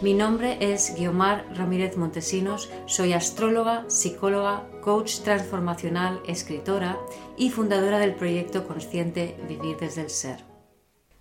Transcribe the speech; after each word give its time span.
Mi 0.00 0.14
nombre 0.14 0.58
es 0.60 0.94
Guiomar 0.96 1.44
Ramírez 1.56 1.96
Montesinos, 1.96 2.70
soy 2.86 3.14
astróloga, 3.14 3.84
psicóloga, 3.88 4.64
coach 4.80 5.22
transformacional, 5.24 6.20
escritora 6.28 6.96
y 7.36 7.50
fundadora 7.50 7.98
del 7.98 8.14
proyecto 8.14 8.64
consciente 8.64 9.34
Vivir 9.48 9.76
desde 9.76 10.02
el 10.02 10.10
Ser. 10.10 10.44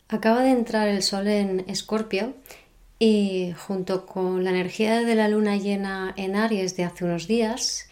Acaba 0.10 0.44
de 0.44 0.52
entrar 0.52 0.88
el 0.88 1.02
sol 1.02 1.28
en 1.28 1.66
Escorpio 1.68 2.36
y 3.00 3.54
junto 3.58 4.06
con 4.06 4.44
la 4.44 4.52
energía 4.52 5.02
de 5.02 5.16
la 5.16 5.28
luna 5.28 5.58
llena 5.58 6.14
en 6.16 6.36
Aries 6.36 6.78
de 6.78 6.84
hace 6.84 7.04
unos 7.04 7.26
días, 7.28 7.90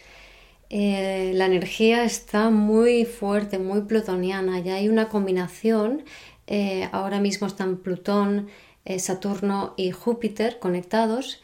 eh, 0.69 1.31
la 1.33 1.45
energía 1.47 2.03
está 2.03 2.51
muy 2.51 3.05
fuerte, 3.05 3.57
muy 3.57 3.81
plutoniana. 3.81 4.59
Ya 4.59 4.75
hay 4.75 4.89
una 4.89 5.09
combinación. 5.09 6.03
Eh, 6.47 6.89
ahora 6.91 7.19
mismo 7.19 7.47
están 7.47 7.77
Plutón, 7.77 8.49
eh, 8.85 8.99
Saturno 8.99 9.73
y 9.77 9.91
Júpiter 9.91 10.59
conectados. 10.59 11.41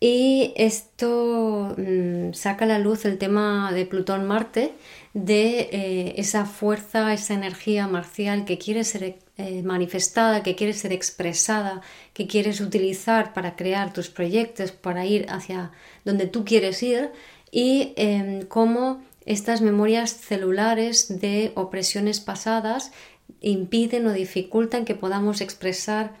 Y 0.00 0.52
esto 0.56 1.74
mm, 1.76 2.32
saca 2.32 2.64
a 2.64 2.68
la 2.68 2.78
luz 2.78 3.04
el 3.04 3.18
tema 3.18 3.72
de 3.72 3.84
Plutón-Marte, 3.84 4.74
de 5.12 5.68
eh, 5.72 6.14
esa 6.18 6.44
fuerza, 6.44 7.12
esa 7.12 7.34
energía 7.34 7.88
marcial 7.88 8.44
que 8.44 8.58
quiere 8.58 8.84
ser 8.84 9.18
eh, 9.38 9.62
manifestada, 9.64 10.44
que 10.44 10.54
quiere 10.54 10.72
ser 10.72 10.92
expresada, 10.92 11.80
que 12.12 12.28
quieres 12.28 12.60
utilizar 12.60 13.32
para 13.32 13.56
crear 13.56 13.92
tus 13.92 14.08
proyectos, 14.08 14.70
para 14.70 15.04
ir 15.04 15.26
hacia 15.30 15.72
donde 16.04 16.26
tú 16.26 16.44
quieres 16.44 16.82
ir 16.82 17.10
y 17.50 17.92
em, 17.96 18.42
cómo 18.42 19.02
estas 19.26 19.60
memorias 19.60 20.10
celulares 20.10 21.20
de 21.20 21.52
opresiones 21.54 22.20
pasadas 22.20 22.92
impiden 23.40 24.06
o 24.06 24.12
dificultan 24.12 24.84
que 24.84 24.94
podamos 24.94 25.40
expresar 25.40 26.12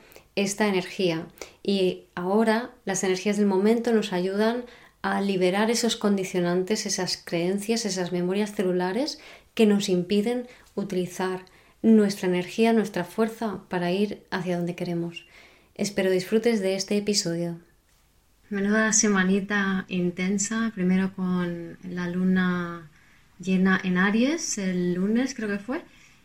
esta 0.42 0.68
energía 0.68 1.26
y 1.62 2.04
ahora 2.14 2.70
las 2.84 3.02
energías 3.02 3.36
del 3.36 3.46
momento 3.46 3.92
nos 3.92 4.12
ayudan 4.12 4.64
a 5.02 5.20
liberar 5.20 5.70
esos 5.70 5.96
condicionantes, 5.96 6.86
esas 6.86 7.16
creencias, 7.16 7.84
esas 7.84 8.12
memorias 8.12 8.54
celulares 8.54 9.18
que 9.54 9.66
nos 9.66 9.88
impiden 9.88 10.46
utilizar 10.74 11.44
nuestra 11.82 12.28
energía, 12.28 12.72
nuestra 12.72 13.04
fuerza 13.04 13.62
para 13.68 13.90
ir 13.90 14.24
hacia 14.30 14.56
donde 14.56 14.76
queremos. 14.76 15.26
Espero 15.74 16.10
disfrutes 16.10 16.60
de 16.60 16.74
este 16.74 16.96
episodio. 16.96 17.58
Menuda 18.50 18.92
semanita 18.92 19.86
intensa, 19.88 20.72
primero 20.74 21.14
con 21.14 21.78
la 21.82 22.08
luna 22.08 22.90
llena 23.40 23.80
en 23.82 23.98
Aries, 23.98 24.58
el 24.58 24.94
lunes 24.94 25.34
creo 25.34 25.48
que 25.48 25.58
fue, 25.58 25.82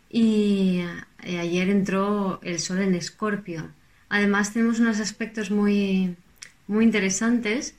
y 0.08 0.84
eh, 1.22 1.38
ayer 1.38 1.68
entró 1.68 2.40
el 2.42 2.60
sol 2.60 2.80
en 2.80 2.94
Escorpio. 2.94 3.70
Además 4.14 4.52
tenemos 4.52 4.78
unos 4.78 5.00
aspectos 5.00 5.50
muy, 5.50 6.14
muy 6.68 6.84
interesantes. 6.84 7.74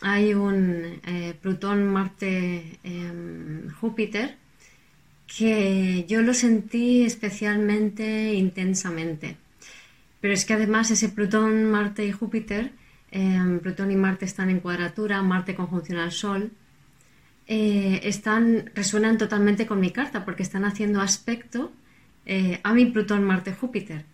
Hay 0.00 0.32
un 0.32 0.98
eh, 1.04 1.34
Plutón, 1.42 1.92
Marte, 1.92 2.78
em, 2.82 3.68
Júpiter, 3.68 4.38
que 5.26 6.06
yo 6.08 6.22
lo 6.22 6.32
sentí 6.32 7.04
especialmente 7.04 8.32
intensamente. 8.32 9.36
Pero 10.22 10.32
es 10.32 10.46
que 10.46 10.54
además 10.54 10.90
ese 10.90 11.10
Plutón, 11.10 11.70
Marte 11.70 12.06
y 12.06 12.12
Júpiter, 12.12 12.72
em, 13.10 13.60
Plutón 13.60 13.90
y 13.90 13.96
Marte 13.96 14.24
están 14.24 14.48
en 14.48 14.60
cuadratura, 14.60 15.20
Marte 15.20 15.54
conjunción 15.54 15.98
al 15.98 16.12
Sol, 16.12 16.50
eh, 17.46 18.00
están, 18.04 18.70
resuenan 18.74 19.18
totalmente 19.18 19.66
con 19.66 19.80
mi 19.80 19.90
carta 19.90 20.24
porque 20.24 20.44
están 20.44 20.64
haciendo 20.64 21.02
aspecto 21.02 21.72
eh, 22.24 22.58
a 22.62 22.72
mi 22.72 22.86
Plutón, 22.86 23.22
Marte, 23.24 23.52
Júpiter 23.52 24.13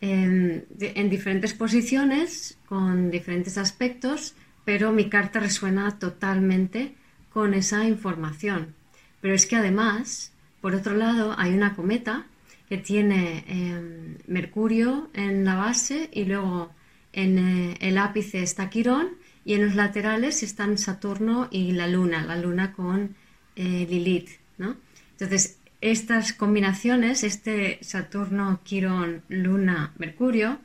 en, 0.00 0.66
diferentes 1.10 1.54
posiciones, 1.54 2.58
con 2.66 3.10
diferentes 3.10 3.58
aspectos, 3.58 4.34
pero 4.64 4.92
mi 4.92 5.08
carta 5.08 5.40
resuena 5.40 5.98
totalmente 5.98 6.94
con 7.32 7.54
esa 7.54 7.84
información. 7.84 8.74
Pero 9.20 9.34
es 9.34 9.46
que 9.46 9.56
además, 9.56 10.32
por 10.60 10.74
otro 10.74 10.94
lado, 10.94 11.34
hay 11.38 11.52
una 11.52 11.74
cometa 11.74 12.26
que 12.68 12.78
tiene 12.78 13.44
em, 13.48 14.16
Mercurio 14.26 15.10
en 15.12 15.44
la 15.44 15.56
base 15.56 16.08
y 16.12 16.24
luego 16.24 16.70
en 17.12 17.38
eh, 17.38 17.76
el 17.80 17.98
ápice 17.98 18.42
está 18.42 18.70
Quirón 18.70 19.16
y 19.44 19.54
en 19.54 19.66
los 19.66 19.74
laterales 19.74 20.42
están 20.42 20.78
Saturno 20.78 21.48
y 21.50 21.72
la 21.72 21.88
Luna, 21.88 22.24
la 22.24 22.36
Luna 22.36 22.72
con 22.72 23.16
eh, 23.56 23.86
Lilith. 23.88 24.30
¿no? 24.58 24.76
Entonces, 25.12 25.58
estas 25.80 26.32
combinaciones, 26.32 27.24
este 27.24 27.78
Saturno, 27.82 28.60
Quirón, 28.64 29.22
Luna, 29.28 29.92
Mercurio, 29.98 30.58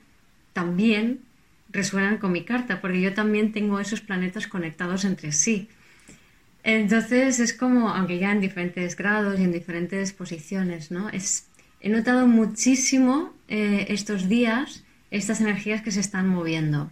también 0.53 1.19
resuenan 1.69 2.17
con 2.17 2.31
mi 2.31 2.43
carta, 2.43 2.81
porque 2.81 3.01
yo 3.01 3.13
también 3.13 3.51
tengo 3.51 3.79
esos 3.79 4.01
planetas 4.01 4.47
conectados 4.47 5.05
entre 5.05 5.31
sí. 5.31 5.69
Entonces 6.63 7.39
es 7.39 7.53
como, 7.53 7.89
aunque 7.89 8.17
ya 8.17 8.31
en 8.31 8.41
diferentes 8.41 8.95
grados 8.95 9.39
y 9.39 9.43
en 9.43 9.51
diferentes 9.51 10.13
posiciones, 10.13 10.91
¿no? 10.91 11.09
Es, 11.09 11.47
he 11.81 11.89
notado 11.89 12.27
muchísimo 12.27 13.33
eh, 13.47 13.85
estos 13.89 14.27
días 14.27 14.83
estas 15.11 15.41
energías 15.41 15.81
que 15.81 15.91
se 15.91 15.99
están 15.99 16.27
moviendo. 16.27 16.91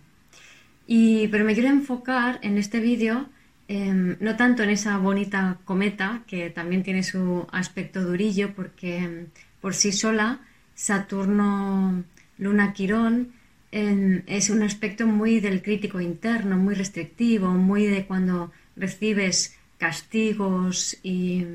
Y, 0.87 1.27
pero 1.29 1.45
me 1.45 1.53
quiero 1.53 1.69
enfocar 1.69 2.39
en 2.41 2.57
este 2.57 2.79
vídeo 2.79 3.27
Em, 3.67 4.17
no 4.19 4.35
tanto 4.35 4.61
en 4.63 4.69
esa 4.69 4.97
bonita 4.97 5.57
cometa, 5.63 6.23
que 6.27 6.49
también 6.49 6.83
tiene 6.83 7.01
su 7.03 7.47
aspecto 7.51 8.03
durillo, 8.03 8.53
porque 8.53 8.97
em, 8.97 9.27
por 9.61 9.73
sí 9.73 9.91
sola 9.91 10.41
Saturno, 10.75 12.03
Luna, 12.37 12.73
Quirón 12.73 13.31
em, 13.71 14.23
es 14.27 14.49
un 14.49 14.63
aspecto 14.63 15.07
muy 15.07 15.39
del 15.39 15.61
crítico 15.61 16.01
interno, 16.01 16.57
muy 16.57 16.75
restrictivo, 16.75 17.49
muy 17.51 17.85
de 17.85 18.05
cuando 18.05 18.51
recibes 18.75 19.55
castigos 19.77 20.97
y, 21.03 21.45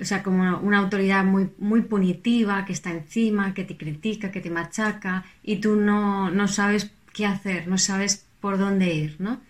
o 0.00 0.04
sea, 0.04 0.22
como 0.22 0.58
una 0.58 0.78
autoridad 0.78 1.24
muy, 1.24 1.50
muy 1.58 1.82
punitiva 1.82 2.64
que 2.64 2.72
está 2.72 2.90
encima, 2.90 3.54
que 3.54 3.64
te 3.64 3.76
critica, 3.76 4.30
que 4.30 4.40
te 4.40 4.50
machaca 4.50 5.24
y 5.42 5.56
tú 5.56 5.76
no, 5.76 6.30
no 6.30 6.48
sabes 6.48 6.90
qué 7.12 7.26
hacer, 7.26 7.68
no 7.68 7.78
sabes 7.78 8.26
por 8.40 8.58
dónde 8.58 8.94
ir, 8.94 9.16
¿no? 9.18 9.40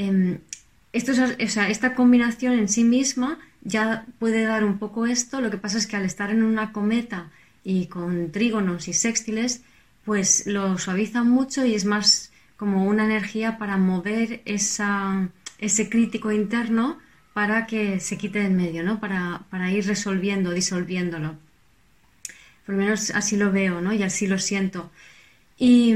Em, 0.00 0.38
esto 0.94 1.12
esta 1.12 1.94
combinación 1.94 2.54
en 2.58 2.68
sí 2.68 2.84
misma 2.84 3.38
ya 3.60 4.06
puede 4.18 4.44
dar 4.44 4.64
un 4.64 4.78
poco 4.78 5.04
esto, 5.04 5.42
lo 5.42 5.50
que 5.50 5.58
pasa 5.58 5.76
es 5.76 5.86
que 5.86 5.96
al 5.96 6.06
estar 6.06 6.30
en 6.30 6.42
una 6.42 6.72
cometa 6.72 7.30
y 7.64 7.86
con 7.86 8.32
trígonos 8.32 8.88
y 8.88 8.94
sextiles, 8.94 9.60
pues 10.06 10.46
lo 10.46 10.78
suaviza 10.78 11.22
mucho 11.22 11.66
y 11.66 11.74
es 11.74 11.84
más 11.84 12.32
como 12.56 12.86
una 12.86 13.04
energía 13.04 13.58
para 13.58 13.76
mover 13.76 14.40
esa, 14.46 15.28
ese 15.58 15.90
crítico 15.90 16.32
interno 16.32 16.98
para 17.34 17.66
que 17.66 18.00
se 18.00 18.16
quite 18.16 18.38
de 18.38 18.46
en 18.46 18.56
medio, 18.56 18.82
¿no? 18.82 19.00
Para, 19.00 19.42
para, 19.50 19.70
ir 19.70 19.86
resolviendo, 19.86 20.50
disolviéndolo. 20.50 21.36
Por 22.64 22.74
lo 22.74 22.80
menos 22.80 23.10
así 23.10 23.36
lo 23.36 23.52
veo, 23.52 23.82
¿no? 23.82 23.92
Y 23.92 24.02
así 24.02 24.26
lo 24.26 24.38
siento. 24.38 24.90
Y 25.58 25.94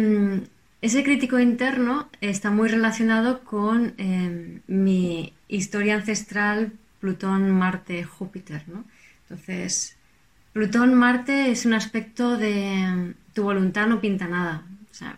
ese 0.84 1.02
crítico 1.02 1.38
interno 1.38 2.10
está 2.20 2.50
muy 2.50 2.68
relacionado 2.68 3.40
con 3.42 3.94
em, 3.96 4.60
mi 4.66 5.32
historia 5.48 5.94
ancestral 5.94 6.74
Plutón, 7.00 7.50
Marte, 7.52 8.04
Júpiter. 8.04 8.64
¿no? 8.66 8.84
Entonces, 9.22 9.96
Plutón, 10.52 10.92
Marte 10.92 11.50
es 11.50 11.64
un 11.64 11.72
aspecto 11.72 12.36
de 12.36 12.74
em, 12.74 13.14
tu 13.32 13.44
voluntad 13.44 13.86
no 13.86 14.02
pinta 14.02 14.28
nada. 14.28 14.66
O 14.90 14.94
sea, 14.94 15.16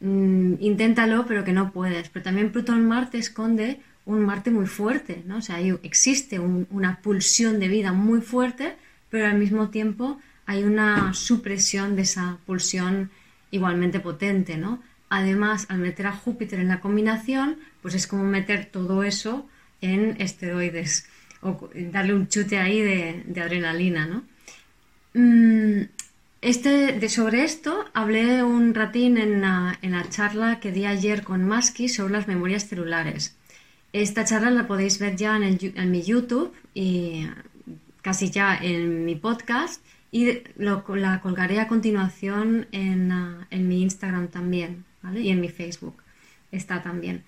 mm, 0.00 0.54
inténtalo, 0.60 1.26
pero 1.26 1.44
que 1.44 1.52
no 1.52 1.70
puedes. 1.70 2.08
Pero 2.08 2.22
también 2.22 2.50
Plutón, 2.50 2.88
Marte 2.88 3.18
esconde 3.18 3.80
un 4.06 4.24
Marte 4.24 4.50
muy 4.50 4.64
fuerte. 4.64 5.22
¿no? 5.26 5.36
O 5.36 5.42
sea, 5.42 5.60
existe 5.82 6.38
una 6.38 6.96
pulsión 7.02 7.60
de 7.60 7.68
vida 7.68 7.92
muy 7.92 8.22
fuerte, 8.22 8.74
pero 9.10 9.26
al 9.26 9.38
mismo 9.38 9.68
tiempo 9.68 10.18
hay 10.46 10.64
una 10.64 11.12
supresión 11.12 11.94
de 11.94 12.02
esa 12.02 12.38
pulsión 12.46 13.10
igualmente 13.50 14.00
potente, 14.00 14.56
¿no? 14.56 14.80
Además, 15.16 15.66
al 15.68 15.78
meter 15.78 16.08
a 16.08 16.12
Júpiter 16.12 16.58
en 16.58 16.66
la 16.66 16.80
combinación, 16.80 17.58
pues 17.82 17.94
es 17.94 18.08
como 18.08 18.24
meter 18.24 18.64
todo 18.64 19.04
eso 19.04 19.48
en 19.80 20.20
esteroides 20.20 21.06
o 21.40 21.70
darle 21.92 22.14
un 22.14 22.26
chute 22.26 22.58
ahí 22.58 22.80
de, 22.80 23.40
adrenalina, 23.40 24.06
¿no? 24.06 24.24
Mm, 25.14 25.84
este, 26.40 27.08
sobre 27.08 27.44
esto 27.44 27.84
hablé 27.94 28.42
un 28.42 28.74
ratín 28.74 29.16
en 29.16 29.42
la, 29.42 29.78
charla 30.10 30.58
que 30.58 30.72
di 30.72 30.84
ayer 30.84 31.22
con 31.22 31.44
Maski 31.44 31.88
sobre 31.88 32.14
las 32.14 32.26
memorias 32.26 32.66
celulares. 32.66 33.36
Esta 33.92 34.24
charla 34.24 34.50
la 34.50 34.66
podéis 34.66 34.98
ver 34.98 35.14
ya 35.14 35.36
en, 35.36 35.90
mi 35.92 36.02
YouTube 36.02 36.52
y 36.74 37.28
casi 38.02 38.32
ya 38.32 38.56
en 38.56 39.04
mi 39.04 39.14
podcast 39.14 39.80
y 40.10 40.42
la 40.56 40.82
colgaré 41.22 41.60
a 41.60 41.68
continuación 41.68 42.66
en, 42.72 43.12
en 43.50 43.68
mi 43.68 43.80
Instagram 43.82 44.26
también 44.26 44.84
y 45.14 45.28
en 45.28 45.40
mi 45.40 45.48
Facebook 45.48 45.96
está 46.52 46.82
también. 46.82 47.22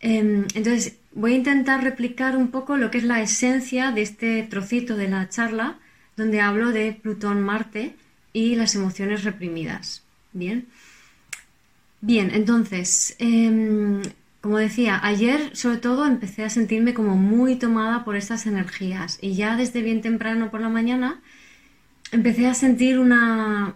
Em, 0.00 0.46
entonces, 0.54 0.96
voy 1.12 1.34
a 1.34 1.36
intentar 1.36 1.84
replicar 1.84 2.36
un 2.36 2.48
poco 2.48 2.76
lo 2.76 2.90
que 2.90 2.98
es 2.98 3.04
la 3.04 3.20
esencia 3.20 3.92
de 3.92 4.02
este 4.02 4.42
trocito 4.44 4.96
de 4.96 5.08
la 5.08 5.28
charla, 5.28 5.78
donde 6.16 6.40
hablo 6.40 6.72
de 6.72 6.92
Plutón-Marte 6.92 7.94
y 8.32 8.56
las 8.56 8.74
emociones 8.74 9.24
reprimidas. 9.24 10.02
Bien. 10.32 10.66
Bien, 12.00 12.30
entonces, 12.32 13.14
em, 13.18 14.00
como 14.40 14.56
decía, 14.56 15.00
ayer 15.02 15.54
sobre 15.54 15.78
todo 15.78 16.06
empecé 16.06 16.44
a 16.44 16.50
sentirme 16.50 16.94
como 16.94 17.16
muy 17.16 17.56
tomada 17.56 18.04
por 18.04 18.16
estas 18.16 18.46
energías 18.46 19.18
y 19.20 19.34
ya 19.34 19.56
desde 19.56 19.82
bien 19.82 20.00
temprano 20.00 20.50
por 20.50 20.62
la 20.62 20.70
mañana 20.70 21.20
empecé 22.10 22.46
a 22.46 22.54
sentir 22.54 22.98
una 22.98 23.74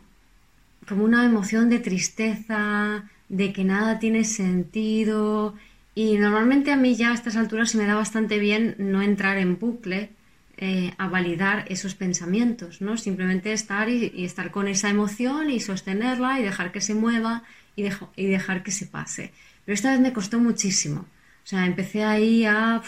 como 0.88 1.04
una 1.04 1.24
emoción 1.24 1.68
de 1.68 1.78
tristeza, 1.78 3.04
de 3.28 3.52
que 3.52 3.64
nada 3.64 3.98
tiene 3.98 4.24
sentido 4.24 5.54
y 5.94 6.16
normalmente 6.18 6.72
a 6.72 6.76
mí 6.76 6.96
ya 6.96 7.10
a 7.10 7.14
estas 7.14 7.36
alturas 7.36 7.70
se 7.70 7.78
me 7.78 7.86
da 7.86 7.94
bastante 7.94 8.38
bien 8.38 8.74
no 8.78 9.00
entrar 9.02 9.38
en 9.38 9.58
bucle 9.58 10.10
eh, 10.56 10.92
a 10.98 11.08
validar 11.08 11.64
esos 11.68 11.94
pensamientos, 11.94 12.80
¿no? 12.80 12.96
Simplemente 12.96 13.52
estar 13.52 13.88
y, 13.88 14.24
estar 14.24 14.50
con 14.50 14.66
esa 14.68 14.88
emoción 14.90 15.50
y 15.50 15.60
sostenerla 15.60 16.40
y 16.40 16.42
dejar 16.42 16.72
que 16.72 16.80
se 16.80 16.94
mueva 16.94 17.44
y, 17.76 17.82
dejar 18.16 18.62
que 18.62 18.72
se 18.72 18.86
pase. 18.86 19.32
Pero 19.64 19.74
esta 19.74 19.90
vez 19.92 20.00
me 20.00 20.12
costó 20.12 20.38
muchísimo. 20.38 21.00
O 21.00 21.46
sea, 21.46 21.66
empecé 21.66 22.04
ahí 22.04 22.44
a 22.44 22.82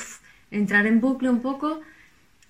entrar 0.50 0.86
en 0.86 1.00
bucle 1.00 1.28
un 1.30 1.42
poco 1.42 1.80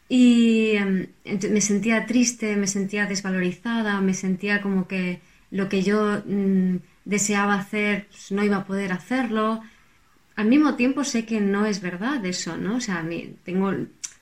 y 0.08 0.72
em, 0.76 1.06
me 1.24 1.60
sentía 1.60 2.06
triste, 2.06 2.56
me 2.56 2.66
sentía 2.66 3.06
desvalorizada, 3.06 4.00
me 4.00 4.14
sentía 4.14 4.62
como 4.62 4.86
que 4.86 5.20
lo 5.50 5.68
que 5.68 5.82
yo 5.82 6.22
mm, 6.26 6.76
deseaba 7.04 7.54
hacer 7.54 8.06
pues, 8.08 8.32
no 8.32 8.44
iba 8.44 8.58
a 8.58 8.66
poder 8.66 8.92
hacerlo 8.92 9.62
al 10.36 10.46
mismo 10.46 10.74
tiempo 10.76 11.02
sé 11.02 11.24
que 11.24 11.40
no 11.40 11.64
es 11.66 11.80
verdad 11.80 12.24
eso, 12.24 12.56
¿no? 12.58 12.76
O 12.76 12.80
sea, 12.80 13.04
tengo 13.44 13.74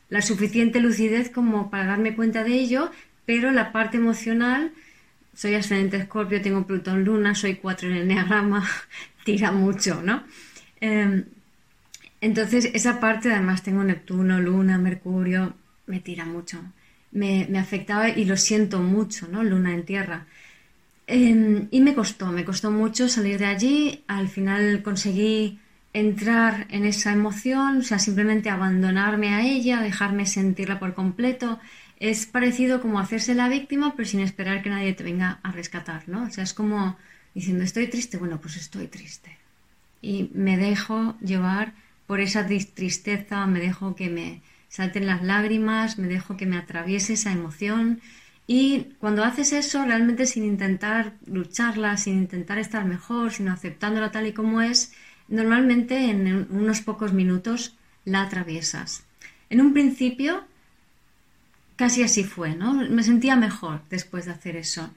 la 0.09 0.23
suficiente 0.23 0.81
lucidez 0.81 1.29
como 1.29 1.71
para 1.71 1.87
darme 1.87 2.15
cuenta 2.15 2.44
de 2.44 2.55
ello, 2.55 2.91
pero 3.26 3.50
la 3.50 3.73
parte 3.73 3.97
emocional, 3.97 4.73
soy 5.35 5.55
ascendente 5.55 5.97
escorpio, 5.97 6.41
tengo 6.41 6.67
Plutón 6.67 7.05
Luna, 7.05 7.35
soy 7.35 7.56
cuatro 7.56 7.91
en 7.91 7.97
el 7.97 8.09
neagrama, 8.09 8.65
tira 9.25 9.50
mucho, 9.50 10.03
¿no? 10.03 10.23
Em, 10.81 11.25
entonces, 12.21 12.71
esa 12.73 13.00
parte, 13.00 13.32
además 13.32 13.65
tengo 13.65 13.82
Neptuno, 13.82 14.41
Luna, 14.41 14.79
Mercurio, 14.79 15.55
me 15.87 15.99
tira 16.00 16.25
mucho. 16.25 16.62
Me, 17.11 17.49
afectaba 17.59 18.09
y 18.09 18.25
lo 18.25 18.37
siento 18.37 18.81
mucho, 18.81 19.26
¿no? 19.29 19.43
Luna 19.43 19.75
en 19.75 19.85
tierra. 19.85 20.26
Em, 21.06 21.69
y 21.71 21.81
me 21.81 21.95
costó, 21.95 22.33
me 22.33 22.45
costó 22.45 22.71
mucho 22.71 23.09
salir 23.09 23.39
de 23.39 23.47
allí. 23.47 24.05
Al 24.06 24.29
final 24.29 24.83
conseguí 24.83 25.59
entrar 25.93 26.67
en 26.71 26.85
esa 26.85 27.12
emoción, 27.12 27.79
o 27.79 27.83
sea, 27.83 27.99
simplemente 27.99 28.51
abandonarme 28.51 29.29
a 29.35 29.43
ella, 29.43 29.81
dejarme 29.81 30.27
sentirla 30.27 30.81
por 30.81 30.95
completo, 30.95 31.61
es 32.01 32.27
parecido 32.27 32.81
como 32.83 32.99
hacerse 32.99 33.35
la 33.35 33.49
víctima, 33.49 33.95
pero 33.97 34.09
sin 34.09 34.21
esperar 34.21 34.62
que 34.62 34.71
nadie 34.71 34.93
te 34.95 35.05
venga 35.05 35.39
a 35.43 35.53
rescatar, 35.53 36.09
¿no? 36.09 36.25
O 36.25 36.31
sea, 36.31 36.45
es 36.45 36.53
como 36.53 36.97
diciendo, 37.35 37.65
estoy 37.65 37.87
triste, 37.87 38.19
bueno, 38.19 38.41
pues 38.41 38.57
estoy 38.57 38.89
triste. 38.89 39.39
Y 40.03 40.31
me 40.35 40.57
dejo 40.57 41.17
llevar 41.21 41.75
por 42.07 42.21
esa 42.21 42.47
tristeza, 42.47 43.47
me 43.47 43.61
dejo 43.61 43.95
que 43.95 44.11
me 44.11 44.43
salten 44.69 45.07
las 45.07 45.23
lágrimas, 45.23 45.99
me 45.99 46.09
dejo 46.09 46.37
que 46.37 46.47
me 46.47 46.57
atraviese 46.57 47.15
esa 47.15 47.33
emoción. 47.33 48.00
Y 48.46 48.94
cuando 48.99 49.25
haces 49.25 49.52
eso, 49.52 49.85
realmente 49.85 50.26
sin 50.26 50.44
intentar 50.44 51.14
lucharla, 51.26 51.96
sin 51.96 52.19
intentar 52.19 52.58
estar 52.58 52.85
mejor, 52.85 53.32
sino 53.32 53.52
aceptándola 53.52 54.11
tal 54.11 54.26
y 54.26 54.32
como 54.32 54.61
es, 54.61 54.93
Normalmente 55.29 56.11
en 56.11 56.46
unos 56.50 56.82
pocos 56.82 57.12
minutos 57.12 57.75
la 58.05 58.23
atraviesas. 58.23 59.05
En 59.49 59.61
un 59.61 59.73
principio 59.73 60.44
casi 61.76 62.02
así 62.02 62.25
fue, 62.25 62.55
¿no? 62.55 62.75
Me 62.75 63.02
sentía 63.02 63.37
mejor 63.37 63.81
después 63.91 64.26
de 64.26 64.32
hacer 64.32 64.56
eso. 64.56 64.90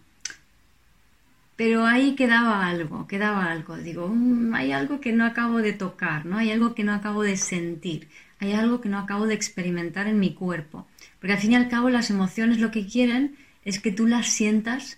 Pero 1.55 1.85
ahí 1.85 2.15
quedaba 2.15 2.67
algo, 2.67 3.07
quedaba 3.07 3.51
algo. 3.51 3.77
Digo, 3.77 4.09
mm, 4.09 4.53
hay 4.53 4.73
algo 4.73 4.99
que 4.99 5.11
no 5.13 5.25
acabo 5.25 5.57
de 5.59 5.73
tocar, 5.73 6.25
¿no? 6.25 6.37
Hay 6.37 6.51
algo 6.51 6.75
que 6.75 6.83
no 6.83 6.93
acabo 6.93 7.23
de 7.23 7.37
sentir, 7.37 8.09
hay 8.39 8.53
algo 8.53 8.81
que 8.81 8.89
no 8.89 8.99
acabo 8.99 9.25
de 9.25 9.33
experimentar 9.33 10.07
en 10.07 10.19
mi 10.19 10.33
cuerpo. 10.33 10.87
Porque 11.19 11.33
al 11.33 11.39
fin 11.39 11.53
y 11.53 11.55
al 11.55 11.69
cabo 11.69 11.89
las 11.89 12.09
emociones 12.09 12.59
lo 12.59 12.71
que 12.71 12.85
quieren 12.85 13.35
es 13.65 13.79
que 13.79 13.91
tú 13.91 14.07
las 14.07 14.27
sientas, 14.27 14.97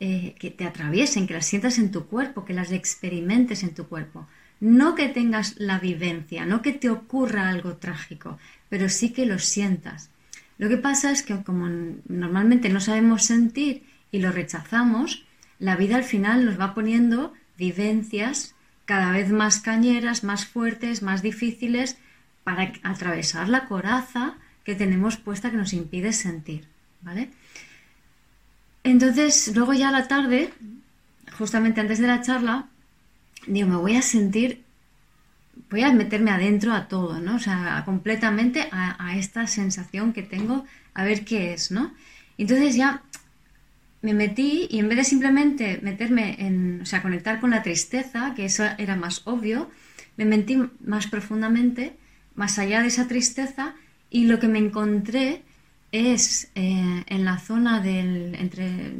eh, 0.00 0.34
que 0.38 0.50
te 0.50 0.64
atraviesen, 0.64 1.26
que 1.26 1.34
las 1.34 1.46
sientas 1.46 1.78
en 1.78 1.90
tu 1.90 2.06
cuerpo, 2.06 2.44
que 2.44 2.54
las 2.54 2.72
experimentes 2.72 3.62
en 3.62 3.74
tu 3.74 3.88
cuerpo. 3.88 4.26
No 4.60 4.94
que 4.94 5.08
tengas 5.08 5.58
la 5.58 5.78
vivencia, 5.78 6.46
no 6.46 6.62
que 6.62 6.72
te 6.72 6.88
ocurra 6.88 7.48
algo 7.48 7.76
trágico, 7.76 8.38
pero 8.68 8.88
sí 8.88 9.10
que 9.10 9.26
lo 9.26 9.38
sientas. 9.38 10.10
Lo 10.58 10.68
que 10.68 10.78
pasa 10.78 11.10
es 11.10 11.22
que 11.22 11.42
como 11.42 11.68
normalmente 12.08 12.68
no 12.70 12.80
sabemos 12.80 13.24
sentir 13.24 13.82
y 14.10 14.20
lo 14.20 14.32
rechazamos, 14.32 15.24
la 15.58 15.76
vida 15.76 15.96
al 15.96 16.04
final 16.04 16.46
nos 16.46 16.58
va 16.58 16.74
poniendo 16.74 17.34
vivencias 17.58 18.54
cada 18.86 19.10
vez 19.10 19.30
más 19.30 19.60
cañeras, 19.60 20.24
más 20.24 20.46
fuertes, 20.46 21.02
más 21.02 21.20
difíciles 21.20 21.98
para 22.46 22.72
atravesar 22.84 23.48
la 23.48 23.64
coraza 23.64 24.36
que 24.62 24.76
tenemos 24.76 25.16
puesta 25.16 25.50
que 25.50 25.56
nos 25.56 25.72
impide 25.72 26.12
sentir, 26.12 26.68
¿vale? 27.02 27.30
Entonces, 28.84 29.50
luego 29.52 29.74
ya 29.74 29.88
a 29.88 29.90
la 29.90 30.06
tarde, 30.06 30.52
justamente 31.36 31.80
antes 31.80 31.98
de 31.98 32.06
la 32.06 32.22
charla, 32.22 32.68
digo, 33.48 33.66
me 33.66 33.74
voy 33.74 33.96
a 33.96 34.02
sentir, 34.02 34.62
voy 35.72 35.82
a 35.82 35.92
meterme 35.92 36.30
adentro 36.30 36.72
a 36.72 36.86
todo, 36.86 37.18
¿no? 37.18 37.34
O 37.34 37.40
sea, 37.40 37.82
completamente 37.84 38.68
a, 38.70 39.16
esta 39.16 39.48
sensación 39.48 40.12
que 40.12 40.22
tengo, 40.22 40.64
a 40.94 41.02
ver 41.02 41.24
qué 41.24 41.52
es, 41.52 41.72
¿no? 41.72 41.92
Entonces 42.38 42.76
ya 42.76 43.02
me 44.02 44.14
metí 44.14 44.68
y 44.70 44.78
en 44.78 44.88
vez 44.88 44.98
de 44.98 45.04
simplemente 45.04 45.80
meterme 45.82 46.36
en, 46.38 46.80
o 46.82 46.86
sea, 46.86 47.02
conectar 47.02 47.40
con 47.40 47.50
la 47.50 47.64
tristeza, 47.64 48.34
que 48.36 48.44
eso 48.44 48.62
era 48.78 48.94
más 48.94 49.22
obvio, 49.24 49.68
me 50.16 50.26
metí 50.26 50.62
más 50.84 51.08
profundamente, 51.08 51.96
más 52.36 52.58
allá 52.58 52.82
de 52.82 52.88
esa 52.88 53.08
tristeza, 53.08 53.74
y 54.10 54.26
lo 54.26 54.38
que 54.38 54.48
me 54.48 54.58
encontré 54.58 55.42
es 55.92 56.50
eh, 56.54 57.04
en 57.06 57.24
la 57.24 57.38
zona 57.38 57.80
del, 57.80 58.34
entre 58.36 58.92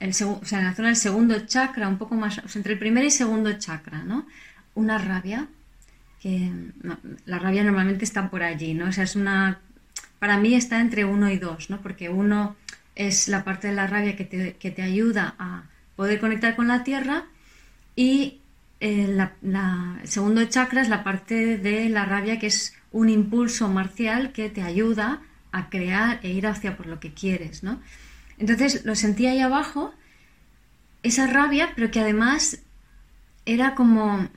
el 0.00 0.10
o 0.10 0.44
sea, 0.44 0.60
en 0.60 0.64
la 0.64 0.74
zona 0.74 0.88
del 0.88 0.96
segundo 0.96 1.38
chakra, 1.46 1.88
un 1.88 1.98
poco 1.98 2.14
más, 2.14 2.40
entre 2.54 2.74
el 2.74 2.78
primer 2.78 3.04
y 3.04 3.10
segundo 3.10 3.52
chakra, 3.54 4.04
¿no? 4.04 4.26
Una 4.74 4.98
rabia, 4.98 5.48
que 6.20 6.50
la 7.26 7.38
rabia 7.38 7.64
normalmente 7.64 8.04
está 8.04 8.30
por 8.30 8.42
allí, 8.42 8.74
¿no? 8.74 8.86
O 8.86 8.92
sea, 8.92 9.04
es 9.04 9.16
una, 9.16 9.60
para 10.18 10.38
mí 10.38 10.54
está 10.54 10.80
entre 10.80 11.04
uno 11.04 11.30
y 11.30 11.38
dos, 11.38 11.70
¿no? 11.70 11.80
Porque 11.80 12.08
uno 12.08 12.56
es 12.94 13.28
la 13.28 13.44
parte 13.44 13.68
de 13.68 13.74
la 13.74 13.86
rabia 13.86 14.16
que 14.16 14.24
te, 14.24 14.54
que 14.54 14.70
te 14.70 14.82
ayuda 14.82 15.34
a 15.38 15.64
poder 15.96 16.20
conectar 16.20 16.54
con 16.54 16.68
la 16.68 16.84
tierra 16.84 17.26
y 17.96 18.40
eh, 18.80 19.08
la, 19.08 19.98
el 20.00 20.08
segundo 20.08 20.44
chakra 20.44 20.82
es 20.82 20.88
la 20.88 21.02
parte 21.02 21.58
de 21.58 21.88
la 21.88 22.04
rabia 22.04 22.38
que 22.38 22.46
es 22.46 22.77
un 22.92 23.08
impulso 23.08 23.68
marcial 23.68 24.32
que 24.32 24.50
te 24.50 24.62
ayuda 24.62 25.22
a 25.52 25.70
crear 25.70 26.20
e 26.22 26.30
ir 26.30 26.46
hacia 26.46 26.76
por 26.76 26.86
lo 26.86 27.00
que 27.00 27.12
quieres, 27.12 27.62
¿no? 27.62 27.80
Entonces 28.38 28.84
lo 28.84 28.94
sentía 28.94 29.32
ahí 29.32 29.40
abajo, 29.40 29.94
esa 31.02 31.26
rabia, 31.26 31.72
pero 31.74 31.90
que 31.90 32.00
además 32.00 32.60
era 33.46 33.74
como 33.74 34.28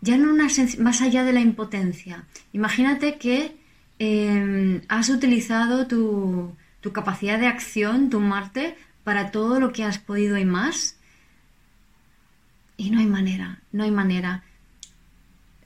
ya 0.00 0.16
no 0.16 0.30
una 0.30 0.48
más 0.78 1.00
allá 1.00 1.24
de 1.24 1.32
la 1.32 1.40
impotencia. 1.40 2.24
Imagínate 2.52 3.18
que 3.18 3.56
em, 3.98 4.82
has 4.88 5.08
utilizado 5.08 5.86
tu, 5.86 6.54
tu 6.80 6.92
capacidad 6.92 7.38
de 7.38 7.46
acción, 7.46 8.10
tu 8.10 8.20
Marte, 8.20 8.76
para 9.04 9.30
todo 9.30 9.60
lo 9.60 9.72
que 9.72 9.84
has 9.84 9.98
podido 9.98 10.36
y 10.36 10.44
más. 10.44 10.96
Y 12.76 12.90
no 12.90 12.98
hay 12.98 13.06
manera, 13.06 13.60
no 13.70 13.84
hay 13.84 13.90
manera. 13.90 14.42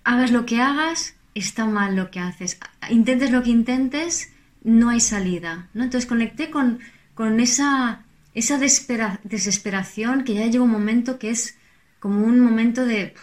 Hagas 0.04 0.30
lo 0.30 0.44
que 0.46 0.60
hagas, 0.60 1.15
está 1.38 1.66
mal 1.66 1.96
lo 1.96 2.10
que 2.10 2.20
haces. 2.20 2.58
Intentes 2.90 3.30
lo 3.30 3.42
que 3.42 3.50
intentes, 3.50 4.32
no 4.62 4.88
hay 4.88 5.00
salida. 5.00 5.68
¿no? 5.74 5.84
Entonces 5.84 6.08
conecté 6.08 6.50
con, 6.50 6.80
con 7.14 7.40
esa, 7.40 8.04
esa 8.34 8.58
desesperación 8.58 10.24
que 10.24 10.34
ya 10.34 10.46
llega 10.46 10.64
un 10.64 10.70
momento 10.70 11.18
que 11.18 11.30
es 11.30 11.56
como 12.00 12.24
un 12.24 12.40
momento 12.40 12.84
de 12.84 13.14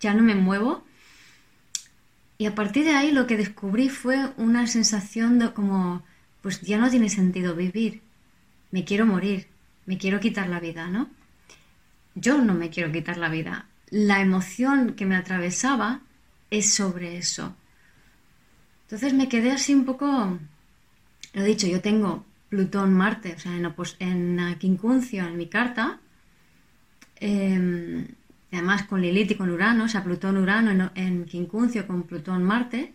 ya 0.00 0.14
no 0.14 0.22
me 0.22 0.34
muevo. 0.34 0.84
Y 2.36 2.46
a 2.46 2.54
partir 2.54 2.84
de 2.84 2.94
ahí 2.94 3.12
lo 3.12 3.26
que 3.26 3.36
descubrí 3.36 3.88
fue 3.88 4.30
una 4.36 4.66
sensación 4.66 5.38
de 5.38 5.52
como, 5.52 6.02
pues 6.42 6.60
ya 6.62 6.78
no 6.78 6.90
tiene 6.90 7.08
sentido 7.08 7.54
vivir, 7.54 8.02
me 8.70 8.84
quiero 8.84 9.06
morir. 9.06 9.46
me 9.86 9.98
quiero 9.98 10.18
quitar 10.18 10.48
la 10.48 10.60
vida, 10.60 10.88
¿no? 10.88 11.08
Yo 12.14 12.38
no 12.38 12.54
me 12.54 12.70
quiero 12.70 12.90
quitar 12.90 13.18
la 13.18 13.28
vida. 13.28 13.66
La 13.90 14.20
emoción 14.20 14.94
que 14.94 15.04
me 15.04 15.16
atravesaba 15.16 16.00
es 16.50 16.74
sobre 16.74 17.16
eso. 17.18 17.54
Entonces 18.84 19.14
me 19.14 19.28
quedé 19.28 19.50
así 19.50 19.74
un 19.74 19.84
poco, 19.84 20.38
lo 21.32 21.42
he 21.42 21.44
dicho, 21.44 21.66
yo 21.66 21.80
tengo 21.80 22.24
Plutón-Marte, 22.48 23.34
o 23.34 23.38
sea, 23.38 23.52
en, 23.56 24.38
en 24.38 24.58
quincuncio 24.58 25.26
en 25.26 25.36
mi 25.36 25.48
carta, 25.48 25.98
em, 27.16 28.06
además 28.52 28.84
con 28.84 29.00
Lilith 29.00 29.32
y 29.32 29.34
con 29.34 29.50
Urano, 29.50 29.84
o 29.84 29.88
sea, 29.88 30.04
Plutón-Urano 30.04 30.70
en, 30.70 30.90
en, 30.94 31.24
quincuncio 31.24 31.86
con 31.86 32.04
Plutón-Marte, 32.04 32.92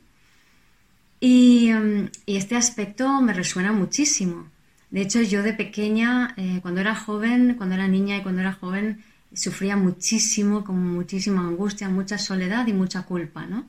em, 1.21 2.09
y, 2.25 2.37
este 2.37 2.55
aspecto 2.55 3.21
me 3.21 3.33
resuena 3.33 3.73
muchísimo. 3.73 4.47
De 4.91 5.01
hecho, 5.01 5.21
yo 5.21 5.43
de 5.43 5.53
pequeña, 5.53 6.33
eh, 6.37 6.59
cuando 6.61 6.81
era 6.81 6.95
joven, 6.95 7.55
cuando 7.55 7.75
era 7.75 7.87
niña 7.87 8.17
y 8.17 8.23
cuando 8.23 8.41
era 8.41 8.53
joven, 8.53 9.03
sufría 9.33 9.75
muchísimo, 9.77 10.63
con 10.63 10.77
muchísima 10.93 11.41
angustia, 11.41 11.89
mucha 11.89 12.17
soledad 12.17 12.67
y 12.67 12.73
mucha 12.73 13.03
culpa, 13.03 13.45
¿no? 13.45 13.67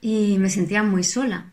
Y 0.00 0.38
me 0.38 0.50
sentía 0.50 0.82
muy 0.82 1.04
sola. 1.04 1.52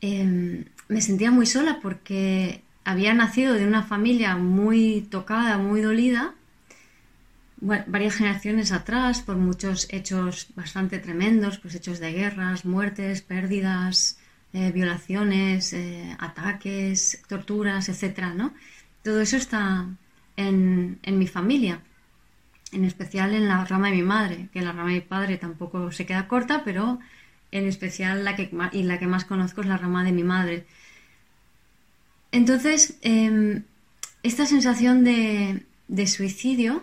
Em, 0.00 0.64
me 0.88 1.00
sentía 1.00 1.30
muy 1.30 1.46
sola 1.46 1.78
porque 1.82 2.62
había 2.84 3.14
nacido 3.14 3.54
de 3.54 3.66
una 3.66 3.82
familia 3.82 4.36
muy 4.36 5.06
tocada, 5.10 5.58
muy 5.58 5.80
dolida, 5.80 6.34
varias 7.62 8.16
generaciones 8.16 8.72
atrás, 8.72 9.22
por 9.22 9.36
muchos 9.36 9.86
hechos 9.90 10.48
bastante 10.56 10.98
tremendos, 10.98 11.58
pues 11.58 11.74
hechos 11.76 12.00
de 12.00 12.12
guerras, 12.12 12.64
muertes, 12.64 13.22
pérdidas, 13.22 14.18
eh, 14.52 14.72
violaciones, 14.72 15.72
eh, 15.72 16.16
ataques, 16.18 17.22
torturas, 17.28 17.88
etcétera, 17.88 18.34
¿no? 18.34 18.52
Todo 19.04 19.20
eso 19.20 19.36
está 19.36 19.86
en, 20.36 20.98
en, 21.02 21.18
mi 21.18 21.28
familia, 21.28 21.80
en 22.72 22.84
especial 22.84 23.34
en 23.34 23.48
la 23.48 23.64
rama 23.64 23.88
de 23.88 23.96
mi 23.96 24.02
madre, 24.02 24.48
que 24.52 24.62
la 24.62 24.72
rama 24.72 24.88
de 24.88 24.96
mi 24.96 25.00
padre 25.00 25.36
tampoco 25.36 25.92
se 25.92 26.06
queda 26.06 26.26
corta, 26.26 26.62
pero 26.64 26.98
en 27.52 27.66
especial 27.66 28.24
la 28.24 28.34
que, 28.34 28.50
y 28.72 28.82
la 28.82 28.98
que 28.98 29.06
más 29.06 29.24
conozco 29.24 29.60
es 29.60 29.66
la 29.66 29.76
rama 29.76 30.04
de 30.04 30.12
mi 30.12 30.24
madre. 30.24 30.64
Entonces, 32.32 32.96
em, 33.02 33.62
esta 34.22 34.46
sensación 34.46 35.04
de, 35.04 36.06
suicidio, 36.06 36.82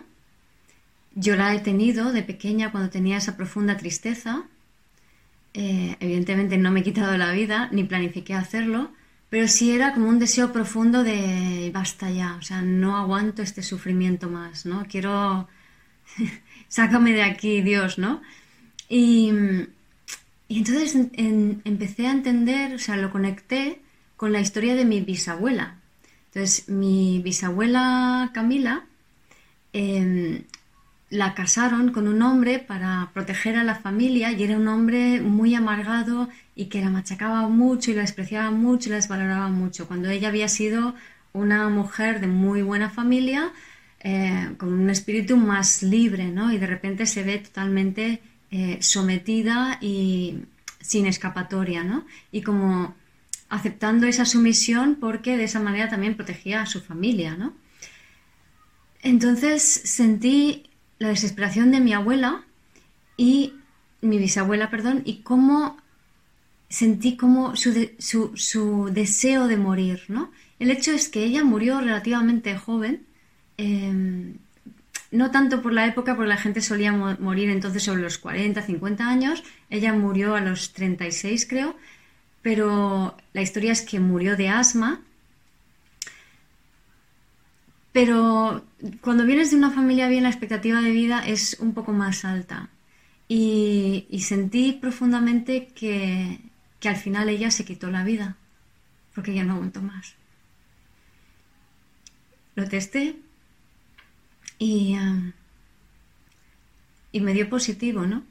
yo 1.14 1.34
la 1.36 1.54
he 1.54 1.60
tenido 1.60 2.12
de 2.12 2.22
pequeña 2.22 2.70
cuando 2.70 2.90
tenía 2.90 3.16
esa 3.18 3.36
profunda 3.36 3.76
tristeza. 3.76 4.44
Eh, 5.54 5.96
evidentemente 5.98 6.56
no 6.56 6.70
me 6.70 6.80
he 6.80 6.82
quitado 6.84 7.16
la 7.16 7.32
vida, 7.32 7.68
ni 7.72 7.82
planifiqué 7.82 8.34
hacerlo, 8.34 8.92
pero 9.28 9.48
sí 9.48 9.72
era 9.72 9.92
como 9.94 10.08
un 10.08 10.20
deseo 10.20 10.52
profundo 10.52 11.02
de 11.02 11.70
basta 11.74 12.10
ya, 12.10 12.36
o 12.36 12.42
sea, 12.42 12.62
no 12.62 12.96
aguanto 12.96 13.42
este 13.42 13.62
sufrimiento 13.62 14.28
más, 14.28 14.66
¿no? 14.66 14.86
Quiero, 14.88 15.48
sácame 16.68 17.12
de 17.12 17.22
aquí, 17.22 17.62
Dios, 17.62 17.98
¿no? 17.98 18.22
Y, 18.88 19.30
entonces 20.48 20.96
empecé 21.14 22.08
a 22.08 22.12
entender, 22.12 22.74
o 22.74 22.78
sea, 22.78 22.96
lo 22.96 23.10
conecté 23.12 23.80
con 24.16 24.32
la 24.32 24.40
historia 24.40 24.74
de 24.74 24.84
mi 24.84 25.00
bisabuela. 25.00 25.76
Entonces, 26.26 26.68
mi 26.68 27.20
bisabuela 27.22 28.30
Camila 28.34 28.84
em, 29.72 30.42
la 31.10 31.34
casaron 31.34 31.92
con 31.92 32.08
un 32.08 32.22
hombre 32.22 32.58
para 32.60 33.10
proteger 33.12 33.56
a 33.56 33.64
la 33.64 33.74
familia 33.74 34.32
y 34.32 34.42
era 34.42 34.56
un 34.56 34.68
hombre 34.68 35.20
muy 35.20 35.54
amargado 35.54 36.28
y 36.54 36.66
que 36.66 36.80
la 36.80 36.90
machacaba 36.90 37.48
mucho 37.48 37.90
y 37.90 37.94
la 37.94 38.02
despreciaba 38.02 38.50
mucho 38.50 38.88
y 38.88 38.90
la 38.90 38.96
desvaloraba 38.96 39.48
mucho, 39.48 39.88
cuando 39.88 40.08
ella 40.08 40.28
había 40.28 40.48
sido 40.48 40.94
una 41.32 41.68
mujer 41.68 42.20
de 42.20 42.26
muy 42.26 42.62
buena 42.62 42.90
familia, 42.90 43.52
eh, 44.00 44.54
con 44.56 44.72
un 44.72 44.90
espíritu 44.90 45.36
más 45.36 45.82
libre, 45.82 46.28
¿no? 46.28 46.52
Y 46.52 46.58
de 46.58 46.66
repente 46.66 47.06
se 47.06 47.22
ve 47.22 47.38
totalmente 47.38 48.20
eh, 48.50 48.78
sometida 48.80 49.78
y 49.80 50.38
sin 50.80 51.06
escapatoria, 51.06 51.84
¿no? 51.84 52.06
Y 52.32 52.42
como 52.42 52.94
aceptando 53.48 54.06
esa 54.06 54.24
sumisión 54.24 54.96
porque 55.00 55.36
de 55.36 55.44
esa 55.44 55.60
manera 55.60 55.88
también 55.88 56.14
protegía 56.14 56.62
a 56.62 56.66
su 56.66 56.80
familia, 56.80 57.36
¿no? 57.36 57.54
Entonces 59.02 59.62
sentí 59.62 60.64
la 60.98 61.08
desesperación 61.08 61.70
de 61.70 61.80
mi 61.80 61.92
abuela 61.92 62.44
y 63.16 63.54
mi 64.00 64.18
bisabuela, 64.18 64.70
perdón, 64.70 65.02
y 65.04 65.18
cómo 65.18 65.76
sentí 66.68 67.16
como 67.16 67.54
su, 67.56 68.90
deseo 68.92 69.48
de 69.48 69.56
morir, 69.56 70.04
¿no? 70.08 70.30
El 70.58 70.70
hecho 70.70 70.92
es 70.92 71.08
que 71.08 71.24
ella 71.24 71.42
murió 71.42 71.80
relativamente 71.80 72.56
joven, 72.56 73.04
em, 73.60 74.34
no 75.10 75.30
tanto 75.30 75.60
por 75.62 75.72
la 75.72 75.86
época, 75.86 76.14
porque 76.14 76.28
la 76.28 76.36
gente 76.36 76.60
solía 76.60 76.92
morir 76.92 77.50
entonces 77.50 77.82
sobre 77.82 78.02
los 78.02 78.18
40, 78.18 78.62
50 78.62 79.08
años, 79.08 79.42
ella 79.68 79.92
murió 79.92 80.36
a 80.36 80.40
los 80.40 80.72
36 80.72 81.46
creo, 81.46 81.76
pero 82.42 83.16
la 83.32 83.42
historia 83.42 83.72
es 83.72 83.82
que 83.82 84.00
murió 84.00 84.36
de 84.36 84.48
asma. 84.48 85.00
Pero 87.92 88.64
cuando 89.00 89.26
vienes 89.26 89.50
de 89.50 89.56
una 89.56 89.70
familia 89.70 90.08
bien, 90.08 90.22
la 90.22 90.30
expectativa 90.30 90.80
de 90.80 90.92
vida 90.92 91.26
es 91.26 91.56
un 91.58 91.74
poco 91.74 91.92
más 91.92 92.24
alta. 92.24 92.68
Y, 93.28 94.06
sentí 94.24 94.72
profundamente 94.72 95.68
que, 95.68 96.40
al 96.84 96.96
final 96.96 97.28
ella 97.28 97.50
se 97.50 97.64
quitó 97.64 97.90
la 97.90 98.04
vida, 98.04 98.36
porque 99.14 99.34
ya 99.34 99.44
no 99.44 99.54
aguantó 99.54 99.82
más. 99.82 100.14
Lo 102.54 102.68
testé 102.68 103.16
y, 104.60 104.96
y 107.10 107.20
me 107.20 107.34
dio 107.34 107.48
positivo, 107.48 108.06
¿no? 108.06 108.22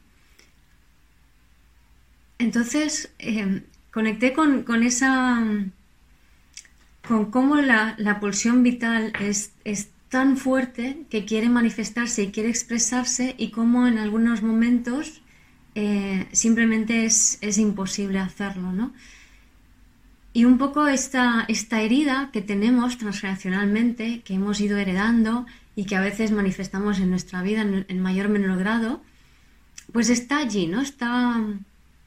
Entonces, 2.38 3.12
em, 3.19 3.63
conecté 3.91 4.31
con, 4.31 4.83
esa, 4.83 5.43
con 7.05 7.31
cómo 7.31 7.57
la, 7.57 8.17
pulsión 8.21 8.63
vital 8.63 9.12
es, 9.19 9.51
es, 9.65 9.89
tan 10.09 10.38
fuerte 10.38 11.05
que 11.12 11.24
quiere 11.24 11.50
manifestarse 11.50 12.24
y 12.24 12.31
quiere 12.31 12.50
expresarse 12.50 13.36
y 13.38 13.51
cómo 13.51 13.86
en 13.86 14.00
algunos 14.00 14.41
momentos 14.41 15.21
eh, 15.75 16.27
simplemente 16.31 17.05
es, 17.05 17.57
imposible 17.59 18.17
hacerlo, 18.17 18.71
¿no? 18.71 18.91
Y 20.33 20.45
un 20.45 20.57
poco 20.57 20.88
esta, 20.88 21.45
esta 21.48 21.81
herida 21.81 22.29
que 22.33 22.41
tenemos 22.41 22.98
transgeneracionalmente, 22.98 24.21
que 24.21 24.33
hemos 24.33 24.59
ido 24.62 24.79
heredando 24.79 25.45
y 25.75 25.85
que 25.85 25.95
a 25.95 26.01
veces 26.01 26.31
manifestamos 26.31 26.99
en 26.99 27.09
nuestra 27.09 27.41
vida 27.41 27.61
en, 27.61 28.01
mayor 28.01 28.27
o 28.27 28.29
menor 28.29 28.57
grado, 28.57 29.01
pues 29.93 30.09
está 30.09 30.39
allí, 30.39 30.67
¿no? 30.67 30.81
Está, 30.81 31.41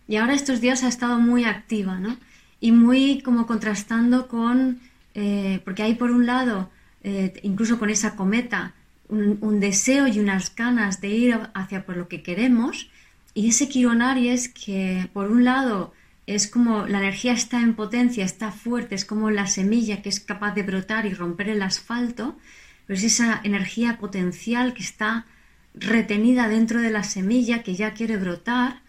y 0.09 0.17
ahora 0.17 0.35
estos 0.35 0.61
días 0.61 0.83
ha 0.83 0.89
estado 0.89 1.19
muy 1.19 1.45
activa, 1.45 1.99
¿no? 1.99 2.17
Y 2.61 2.73
muy 2.73 3.23
como 3.23 3.47
contrastando 3.47 4.29
con, 4.29 4.81
eh, 5.15 5.61
porque 5.65 5.83
hay 5.83 5.95
por 5.95 6.11
un 6.11 6.27
lado, 6.27 6.71
eh, 7.03 7.41
incluso 7.43 7.79
con 7.79 7.91
esa 7.91 8.15
cometa, 8.15 8.75
un, 9.09 9.61
deseo 9.61 10.07
y 10.07 10.19
unas 10.21 10.55
ganas 10.55 11.01
de 11.01 11.09
ir 11.09 11.39
hacia 11.55 11.85
por 11.85 11.97
lo 11.97 12.09
que 12.09 12.23
queremos, 12.23 12.89
y 13.35 13.49
ese 13.49 13.65
es 13.65 14.49
que 14.49 15.09
por 15.13 15.31
un 15.31 15.45
lado 15.45 15.93
es 16.27 16.47
como 16.47 16.87
la 16.87 16.99
energía 16.99 17.33
está 17.33 17.61
en 17.61 17.75
potencia, 17.75 18.25
está 18.25 18.53
fuerte, 18.53 18.95
es 18.95 19.05
como 19.05 19.31
la 19.31 19.47
semilla 19.47 20.03
que 20.03 20.09
es 20.09 20.21
capaz 20.21 20.55
de 20.55 20.63
brotar 20.63 21.07
y 21.07 21.15
romper 21.15 21.49
el 21.49 21.63
asfalto, 21.63 22.37
pero 22.93 23.07
es 23.07 23.15
esa 23.15 23.41
energía 23.43 23.97
potencial 23.97 24.75
que 24.75 24.83
está 24.83 25.25
retenida 25.73 26.47
dentro 26.47 26.83
de 26.83 26.91
la 26.91 27.05
semilla 27.05 27.63
que 27.63 27.75
ya 27.75 27.95
quiere 27.95 28.19
brotar 28.19 28.83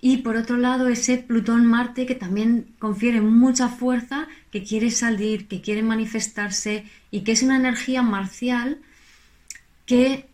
y 0.00 0.16
por 0.22 0.36
otro 0.36 0.56
lado, 0.56 0.88
ese 0.88 1.18
Plutón-Marte 1.18 2.06
que 2.06 2.14
también 2.14 2.74
confiere 2.78 3.20
mucha 3.20 3.68
fuerza, 3.68 4.26
que 4.50 4.62
quiere 4.64 4.90
salir, 4.90 5.48
que 5.48 5.60
quiere 5.60 5.82
manifestarse 5.82 6.86
y 7.10 7.24
que 7.24 7.32
es 7.32 7.42
una 7.42 7.56
energía 7.56 8.00
marcial 8.00 8.78
que 9.84 10.26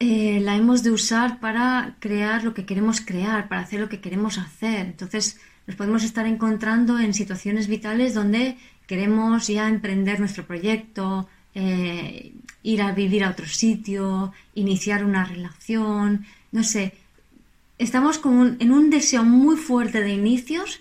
eh, 0.00 0.40
la 0.42 0.56
hemos 0.56 0.82
de 0.82 0.90
usar 0.90 1.38
para 1.38 1.94
crear 2.00 2.42
lo 2.42 2.54
que 2.54 2.66
queremos 2.66 3.00
crear, 3.00 3.46
para 3.46 3.60
hacer 3.60 3.78
lo 3.78 3.88
que 3.88 4.00
queremos 4.00 4.36
hacer. 4.36 4.86
Entonces, 4.86 5.38
nos 5.68 5.76
podemos 5.76 6.02
estar 6.02 6.26
encontrando 6.26 6.98
en 6.98 7.14
situaciones 7.14 7.68
vitales 7.68 8.14
donde 8.14 8.58
queremos 8.88 9.46
ya 9.46 9.68
emprender 9.68 10.18
nuestro 10.18 10.44
proyecto, 10.44 11.28
eh, 11.54 12.32
ir 12.62 12.82
a 12.82 12.92
vivir 12.92 13.24
a 13.24 13.30
otro 13.30 13.46
sitio, 13.46 14.32
iniciar 14.54 15.04
una 15.04 15.24
relación, 15.24 16.26
no 16.52 16.62
sé, 16.62 16.94
estamos 17.78 18.20
en 18.60 18.72
un 18.72 18.90
deseo 18.90 19.24
muy 19.24 19.56
fuerte 19.56 20.02
de 20.02 20.12
inicios, 20.12 20.80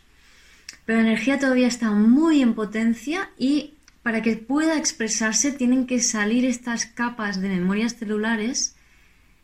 pero 0.85 1.01
la 1.01 1.07
energía 1.07 1.39
todavía 1.39 1.67
está 1.67 1.91
muy 1.91 2.41
en 2.41 2.53
potencia 2.53 3.29
y 3.37 3.73
para 4.03 4.21
que 4.21 4.35
pueda 4.35 4.77
expresarse 4.77 5.51
tienen 5.51 5.85
que 5.85 6.01
salir 6.01 6.45
estas 6.45 6.85
capas 6.85 7.39
de 7.41 7.49
memorias 7.49 7.95
celulares 7.95 8.75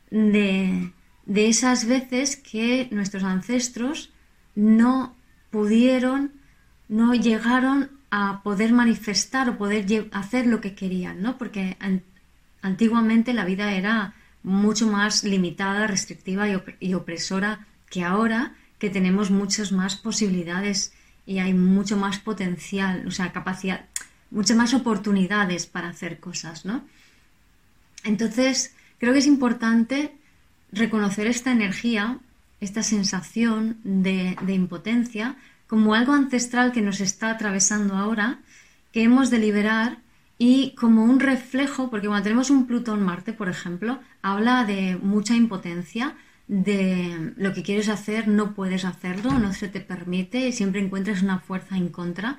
de, 0.09 0.91
de 1.25 1.47
esas 1.47 1.85
veces 1.85 2.35
que 2.35 2.87
nuestros 2.91 3.23
ancestros 3.23 4.11
no 4.55 5.15
pudieron, 5.51 6.31
no 6.89 7.13
llegaron 7.13 7.89
a 8.17 8.41
poder 8.43 8.71
manifestar 8.71 9.49
o 9.49 9.57
poder 9.57 9.83
hacer 10.13 10.47
lo 10.47 10.61
que 10.61 10.73
querían, 10.73 11.21
¿no? 11.21 11.37
Porque 11.37 11.75
antiguamente 12.61 13.33
la 13.33 13.43
vida 13.43 13.73
era 13.73 14.13
mucho 14.41 14.87
más 14.87 15.25
limitada, 15.25 15.85
restrictiva 15.85 16.47
y, 16.79 16.93
opresora 16.93 17.67
que 17.89 18.05
ahora, 18.05 18.55
que 18.79 18.89
tenemos 18.89 19.31
muchas 19.31 19.73
más 19.73 19.97
posibilidades 19.97 20.93
y 21.25 21.39
hay 21.39 21.53
mucho 21.53 21.97
más 21.97 22.19
potencial, 22.19 23.05
o 23.05 23.11
sea, 23.11 23.33
capacidad, 23.33 23.87
muchas 24.31 24.55
más 24.55 24.73
oportunidades 24.73 25.65
para 25.65 25.89
hacer 25.89 26.21
cosas, 26.21 26.63
¿no? 26.63 26.85
Entonces, 28.05 28.73
creo 28.97 29.11
que 29.11 29.19
es 29.19 29.27
importante 29.27 30.15
reconocer 30.71 31.27
esta 31.27 31.51
energía, 31.51 32.19
esta 32.61 32.81
sensación 32.81 33.77
de, 33.83 34.37
impotencia, 34.47 35.35
como 35.67 35.93
algo 35.93 36.13
ancestral 36.13 36.71
que 36.71 36.81
nos 36.81 37.01
está 37.01 37.31
atravesando 37.31 37.95
ahora, 37.95 38.39
que 38.91 39.03
hemos 39.03 39.29
de 39.29 39.39
liberar 39.39 39.97
y 40.37 40.71
como 40.75 41.03
un 41.03 41.19
reflejo, 41.19 41.89
porque 41.89 42.07
cuando 42.07 42.23
tenemos 42.23 42.49
un 42.49 42.67
Plutón-Marte, 42.67 43.33
por 43.33 43.49
ejemplo, 43.49 43.99
habla 44.21 44.65
de 44.65 44.97
mucha 45.01 45.35
impotencia, 45.35 46.15
de 46.47 47.33
lo 47.37 47.53
que 47.53 47.63
quieres 47.63 47.89
hacer 47.89 48.27
no 48.27 48.53
puedes 48.53 48.85
hacerlo, 48.85 49.39
no 49.39 49.53
se 49.53 49.67
te 49.67 49.79
permite, 49.79 50.51
siempre 50.51 50.81
encuentras 50.81 51.23
una 51.23 51.39
fuerza 51.39 51.75
en 51.75 51.89
contra, 51.89 52.37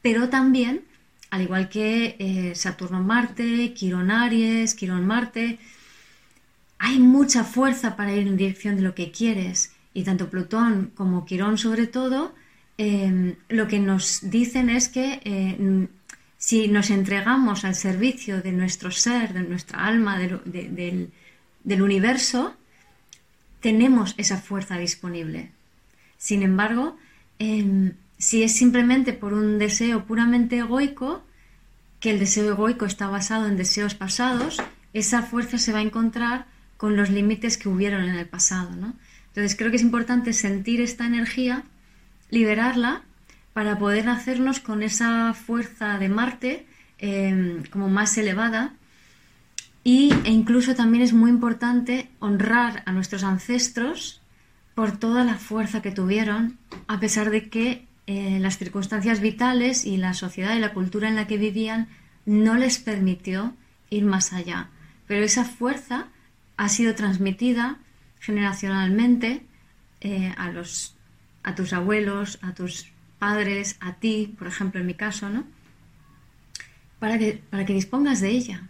pero 0.00 0.28
también, 0.28 0.82
al 1.30 1.42
igual 1.42 1.68
que 1.68 2.16
eh, 2.18 2.54
Saturno-Marte, 2.54 3.74
Quirón-Aries, 3.74 4.74
Quirón-Marte, 4.74 5.58
hay 6.78 6.98
mucha 7.00 7.42
fuerza 7.44 7.96
para 7.96 8.12
ir 8.14 8.28
en 8.28 8.36
dirección 8.36 8.76
de 8.76 8.82
lo 8.82 8.94
que 8.94 9.10
quieres. 9.10 9.72
Y 9.94 10.04
tanto 10.04 10.30
Plutón 10.30 10.92
como 10.94 11.26
Quirón 11.26 11.58
sobre 11.58 11.88
todo, 11.88 12.34
em, 12.78 13.34
lo 13.48 13.68
que 13.68 13.80
nos 13.80 14.30
dicen 14.30 14.70
es 14.70 14.88
que 14.88 15.20
eh, 15.24 15.88
si 16.38 16.68
nos 16.68 16.90
entregamos 16.90 17.64
al 17.64 17.74
servicio 17.74 18.40
de 18.40 18.52
nuestro 18.52 18.90
ser, 18.90 19.32
de 19.32 19.42
nuestra 19.42 19.84
alma, 19.84 20.18
del, 20.18 21.12
universo, 21.82 22.54
tenemos 23.60 24.14
esa 24.16 24.38
fuerza 24.38 24.78
disponible. 24.78 25.50
Sin 26.16 26.42
embargo, 26.42 26.96
em, 27.38 27.92
si 28.18 28.42
es 28.42 28.56
simplemente 28.56 29.12
por 29.12 29.32
un 29.32 29.58
deseo 29.58 30.04
puramente 30.04 30.58
egoico, 30.58 31.24
que 32.00 32.10
el 32.10 32.20
deseo 32.20 32.52
egoico 32.52 32.86
está 32.86 33.08
basado 33.08 33.46
en 33.46 33.56
deseos 33.56 33.94
pasados, 33.94 34.62
esa 34.92 35.22
fuerza 35.22 35.58
se 35.58 35.72
va 35.72 35.80
a 35.80 35.82
encontrar 35.82 36.46
con 36.76 36.96
los 36.96 37.10
límites 37.10 37.58
que 37.58 37.68
hubieron 37.68 38.04
en 38.04 38.14
el 38.14 38.26
pasado. 38.26 38.70
Entonces 38.70 39.56
creo 39.56 39.70
que 39.70 39.76
es 39.76 39.82
importante 39.82 40.32
sentir 40.32 40.80
esta 40.80 41.06
energía, 41.06 41.64
liberarla, 42.30 43.02
para 43.52 43.78
poder 43.78 44.08
hacernos 44.08 44.60
con 44.60 44.82
esa 44.82 45.34
fuerza 45.34 45.98
de 45.98 46.08
Marte 46.08 46.66
em, 46.98 47.64
como 47.64 47.88
más 47.88 48.16
elevada 48.16 48.74
y, 49.84 50.12
e 50.24 50.30
incluso 50.30 50.74
también 50.74 51.02
es 51.02 51.12
muy 51.12 51.30
importante 51.30 52.10
honrar 52.18 52.82
a 52.86 52.92
nuestros 52.92 53.24
ancestros 53.24 54.20
por 54.74 54.96
toda 54.96 55.24
la 55.24 55.36
fuerza 55.36 55.82
que 55.82 55.90
tuvieron, 55.90 56.58
a 56.86 57.00
pesar 57.00 57.30
de 57.30 57.48
que 57.48 57.86
eh, 58.06 58.38
las 58.38 58.58
circunstancias 58.58 59.20
vitales 59.20 59.84
y 59.84 59.96
la 59.96 60.14
sociedad 60.14 60.54
y 60.54 60.60
la 60.60 60.72
cultura 60.72 61.08
en 61.08 61.16
la 61.16 61.26
que 61.26 61.38
vivían 61.38 61.88
no 62.26 62.54
les 62.54 62.78
permitió 62.78 63.54
ir 63.90 64.04
más 64.04 64.32
allá. 64.32 64.68
Pero 65.06 65.24
esa 65.24 65.44
fuerza 65.44 66.08
ha 66.58 66.68
sido 66.68 66.94
transmitida 66.94 67.78
generacionalmente 68.20 69.46
eh, 70.00 70.34
a, 70.36 70.50
los, 70.50 70.94
a 71.42 71.54
tus 71.54 71.72
abuelos, 71.72 72.38
a 72.42 72.54
tus 72.54 72.90
padres, 73.18 73.76
a 73.80 73.94
ti, 73.94 74.34
por 74.38 74.48
ejemplo, 74.48 74.80
en 74.80 74.86
mi 74.86 74.94
caso, 74.94 75.28
¿no? 75.28 75.44
Para 76.98 77.18
que, 77.18 77.42
para 77.50 77.64
que 77.64 77.74
dispongas 77.74 78.20
de 78.20 78.30
ella 78.30 78.68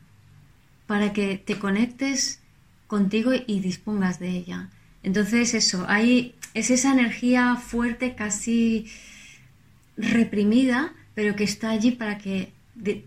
para 0.89 1.13
que 1.13 1.37
te 1.37 1.59
conectes 1.59 2.41
contigo 2.89 3.33
y 3.47 3.61
dispongas 3.61 4.19
de 4.19 4.31
ella. 4.31 4.71
Entonces 5.03 5.53
eso, 5.53 5.85
hay, 5.87 6.35
es 6.55 6.71
esa 6.71 6.93
energía 6.93 7.57
fuerte, 7.57 8.15
casi 8.15 8.91
reprimida, 9.99 10.95
pero 11.15 11.37
que 11.37 11.45
está 11.45 11.71
allí 11.71 11.91
para 11.91 12.17
que 12.17 12.53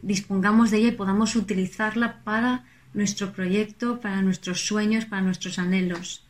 dispongamos 0.03 0.69
de 0.69 0.77
ella 0.77 0.89
y 0.89 0.91
podamos 0.91 1.35
utilizarla 1.35 2.23
para 2.23 2.65
nuestro 2.93 3.33
proyecto, 3.33 3.99
para 3.99 4.21
nuestros 4.21 4.63
sueños, 4.67 5.05
para 5.05 5.23
nuestros 5.23 5.57
anhelos. 5.57 6.23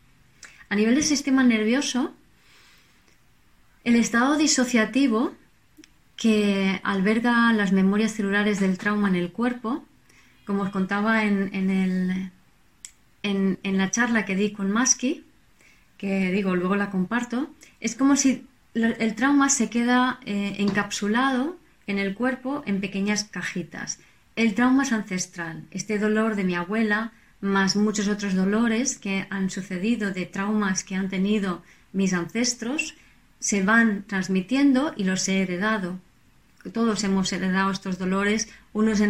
A 0.70 0.76
nivel 0.76 0.96
del 0.96 1.04
sistema 1.04 1.44
nervioso, 1.44 2.15
el 3.84 3.96
estado 3.96 4.38
disociativo 4.38 5.34
que 6.15 6.80
alberga 6.84 7.52
las 7.54 7.72
memorias 7.72 8.13
celulares 8.13 8.60
del 8.60 8.78
trauma 8.78 9.08
en 9.10 9.15
el 9.15 9.32
cuerpo 9.32 9.84
como 10.46 10.63
os 10.63 10.70
contaba 10.70 11.24
en, 11.24 12.32
la 13.63 13.91
charla 13.91 14.26
que 14.26 14.36
di 14.36 14.52
con 14.52 14.72
Maski, 14.72 15.24
que 15.98 16.32
digo, 16.32 16.56
luego 16.56 16.76
la 16.76 16.89
comparto, 16.89 17.50
es 17.80 17.96
como 17.96 18.15
si 18.15 18.46
el 18.74 19.15
trauma 19.15 19.50
se 19.50 19.70
queda 19.70 20.20
eh, 20.26 20.56
encapsulado 20.60 21.58
en 21.88 22.00
el 22.00 22.15
cuerpo 22.15 22.63
en 22.65 22.82
pequeñas 22.82 23.24
cajitas. 23.24 24.00
El 24.36 24.54
trauma 24.54 24.84
es 24.84 24.91
ancestral, 24.91 25.63
este 25.72 26.00
dolor 26.00 26.36
de 26.36 26.44
mi 26.44 26.56
abuela, 26.56 27.13
más 27.39 27.76
muchos 27.76 28.08
otros 28.08 28.34
dolores 28.36 28.98
que 28.98 29.28
han 29.30 29.50
sucedido 29.50 30.12
de 30.12 30.26
traumas 30.26 30.84
que 30.84 30.96
han 30.96 31.10
tenido 31.10 31.63
mis 31.94 32.13
ancestros, 32.13 32.96
se 33.41 33.63
van 33.63 34.06
transmitiendo 34.08 34.93
y 34.95 35.04
los 35.04 35.27
he 35.27 35.41
heredado 35.41 35.99
todos 36.69 37.04
hemos 37.04 37.32
heredado 37.34 37.71
estos 37.71 37.97
dolores, 37.97 38.49
unos 38.73 39.01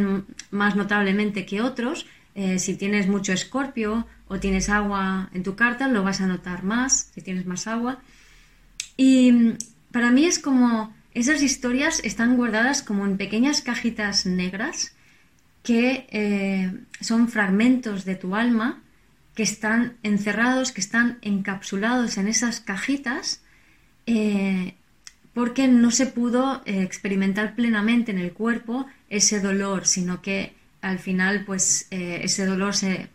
más 0.51 0.75
notablemente 0.75 1.45
que 1.45 1.61
otros. 1.61 2.05
Eh, 2.33 2.59
si 2.59 2.75
tienes 2.75 3.07
mucho 3.07 3.33
escorpio 3.33 4.07
o 4.27 4.39
tienes 4.39 4.69
agua 4.69 5.29
en 5.33 5.43
tu 5.43 5.55
carta, 5.55 5.89
lo 5.89 6.03
vas 6.03 6.21
a 6.21 6.27
notar 6.27 6.63
más 6.63 7.11
si 7.13 7.21
tienes 7.21 7.45
más 7.45 7.67
agua. 7.67 7.99
Y 8.95 9.31
mm, 9.31 9.57
para 9.91 10.11
mí 10.11 10.25
es 10.25 10.39
como 10.39 10.93
esas 11.13 11.41
historias 11.41 11.99
están 12.05 12.37
guardadas 12.37 12.81
como 12.81 13.05
en 13.05 13.17
pequeñas 13.17 13.61
cajitas 13.61 14.25
negras 14.25 14.95
que 15.63 16.07
eh, 16.09 16.71
son 17.01 17.27
fragmentos 17.27 18.05
de 18.05 18.15
tu 18.15 18.35
alma 18.35 18.81
que 19.35 19.43
están 19.43 19.97
encerrados, 20.03 20.71
que 20.71 20.81
están 20.81 21.19
encapsulados 21.21 22.17
en 22.17 22.27
esas 22.27 22.61
cajitas 22.61 23.41
eh, 24.05 24.75
porque 25.33 25.67
no 25.67 25.91
se 25.91 26.07
pudo 26.07 26.61
eh, 26.65 26.81
experimentar 26.81 27.55
plenamente 27.55 28.11
en 28.11 28.17
el 28.17 28.33
cuerpo 28.33 28.85
ese 29.09 29.39
dolor, 29.39 29.85
sino 29.87 30.21
que 30.21 30.53
al 30.81 30.99
final 30.99 31.45
pues 31.45 31.87
eh, 31.91 32.21
ese 32.23 32.45
dolor 32.45 32.75
se, 32.75 33.09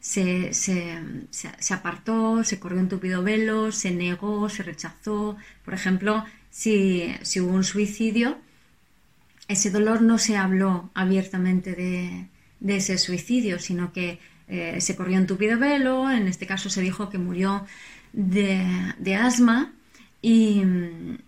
se, 0.00 0.52
se, 0.52 1.74
apartó, 1.74 2.44
se 2.44 2.58
corrió 2.58 2.80
un 2.80 2.88
tupido 2.88 3.22
velo, 3.22 3.72
se 3.72 3.90
negó, 3.90 4.48
se 4.48 4.62
rechazó. 4.62 5.36
Por 5.64 5.74
ejemplo, 5.74 6.24
si, 6.50 7.14
si, 7.22 7.40
hubo 7.40 7.54
un 7.54 7.64
suicidio, 7.64 8.38
ese 9.48 9.70
dolor 9.70 10.02
no 10.02 10.18
se 10.18 10.36
habló 10.36 10.90
abiertamente 10.94 11.72
de, 11.74 12.76
ese 12.76 12.98
suicidio, 12.98 13.58
sino 13.58 13.92
que 13.92 14.18
se 14.78 14.96
corrió 14.96 15.18
un 15.18 15.26
tupido 15.26 15.58
velo, 15.58 16.10
en 16.10 16.28
este 16.28 16.46
caso 16.46 16.68
se 16.68 16.82
dijo 16.82 17.08
que 17.08 17.16
murió 17.16 17.64
de, 18.12 18.66
de 18.98 19.14
asma 19.14 19.72
y, 20.22 20.62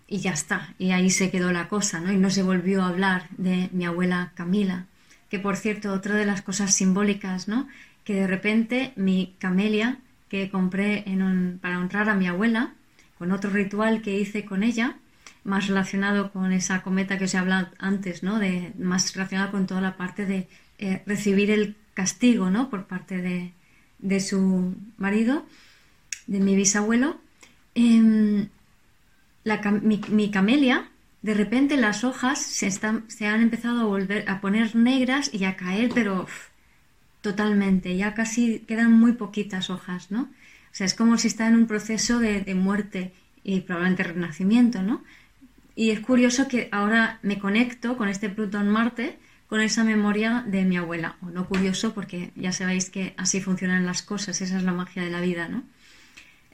ya 0.07 0.31
está, 0.31 0.73
y 0.79 0.91
ahí 0.91 1.09
se 1.09 1.29
quedó 1.29 1.51
la 1.51 1.67
cosa, 1.67 1.99
¿no? 1.99 2.13
Y 2.13 2.17
no 2.17 2.29
se 2.29 2.43
volvió 2.43 2.81
a 2.81 2.87
hablar 2.87 3.27
de 3.37 3.69
mi 3.73 3.85
abuela 3.85 4.31
Camila, 4.35 4.85
que 5.29 5.37
por 5.37 5.57
cierto, 5.57 5.91
otra 5.91 6.15
de 6.15 6.25
las 6.25 6.41
cosas 6.41 6.73
simbólicas, 6.73 7.49
¿no? 7.49 7.67
Que 8.05 8.15
de 8.15 8.27
repente 8.27 8.93
mi 8.95 9.35
camelia 9.37 9.99
que 10.29 10.49
compré 10.49 11.03
para 11.61 11.79
honrar 11.79 12.09
a 12.09 12.15
mi 12.15 12.27
abuela, 12.27 12.73
con 13.19 13.33
otro 13.33 13.49
ritual 13.49 14.01
que 14.01 14.17
hice 14.17 14.45
con 14.45 14.63
ella, 14.63 14.95
más 15.43 15.67
relacionado 15.67 16.31
con 16.31 16.51
esa 16.53 16.81
cometa 16.81 17.17
que 17.17 17.25
os 17.25 17.33
he 17.33 17.37
hablado 17.37 17.67
antes, 17.77 18.23
¿no? 18.23 18.39
De, 18.39 18.71
más 18.79 19.13
relacionado 19.13 19.51
con 19.51 19.67
toda 19.67 19.81
la 19.81 19.97
parte 19.97 20.25
de 20.25 20.47
eh, 20.79 21.03
recibir 21.05 21.51
el 21.51 21.75
castigo, 21.93 22.49
¿no? 22.49 22.69
Por 22.69 22.87
parte 22.87 23.21
de, 23.21 23.51
de 23.99 24.19
su 24.21 24.73
marido, 24.97 25.45
de 26.27 26.39
mi 26.39 26.55
bisabuelo. 26.55 27.19
Mi, 29.83 30.31
camelia, 30.31 30.89
de 31.21 31.35
repente 31.35 31.77
las 31.77 32.03
hojas 32.03 32.39
se, 32.39 32.65
están, 32.65 33.05
se 33.09 33.27
han 33.27 33.41
empezado 33.41 33.81
a 33.81 33.85
volver 33.85 34.27
a 34.27 34.41
poner 34.41 34.75
negras 34.75 35.29
y 35.31 35.45
a 35.45 35.55
caer, 35.55 35.91
pero 35.93 36.27
totalmente, 37.21 37.95
ya 37.95 38.15
casi 38.15 38.59
quedan 38.61 38.91
muy 38.91 39.13
poquitas 39.13 39.69
hojas, 39.69 40.09
¿no? 40.09 40.21
O 40.21 40.73
sea, 40.73 40.87
es 40.87 40.95
como 40.95 41.17
si 41.19 41.27
está 41.27 41.47
en 41.47 41.55
un 41.55 41.67
proceso 41.67 42.19
de, 42.19 42.41
de 42.41 42.55
muerte 42.55 43.13
y 43.43 43.61
probablemente 43.61 44.03
renacimiento, 44.03 44.81
¿no? 44.81 45.03
Y 45.75 45.91
es 45.91 45.99
curioso 45.99 46.47
que 46.47 46.67
ahora 46.71 47.19
me 47.21 47.37
conecto 47.37 47.97
con 47.97 48.09
este 48.09 48.29
Plutón-Marte 48.29 49.19
con 49.47 49.61
esa 49.61 49.83
memoria 49.83 50.43
de 50.47 50.65
mi 50.65 50.77
abuela. 50.77 51.17
O 51.21 51.29
no 51.29 51.47
curioso 51.47 51.93
porque 51.93 52.31
ya 52.35 52.51
sabéis 52.51 52.89
que 52.89 53.13
así 53.17 53.41
funcionan 53.41 53.85
las 53.85 54.01
cosas, 54.01 54.41
esa 54.41 54.57
es 54.57 54.63
la 54.63 54.71
magia 54.71 55.03
de 55.03 55.11
la 55.11 55.21
vida, 55.21 55.47
¿no? 55.47 55.63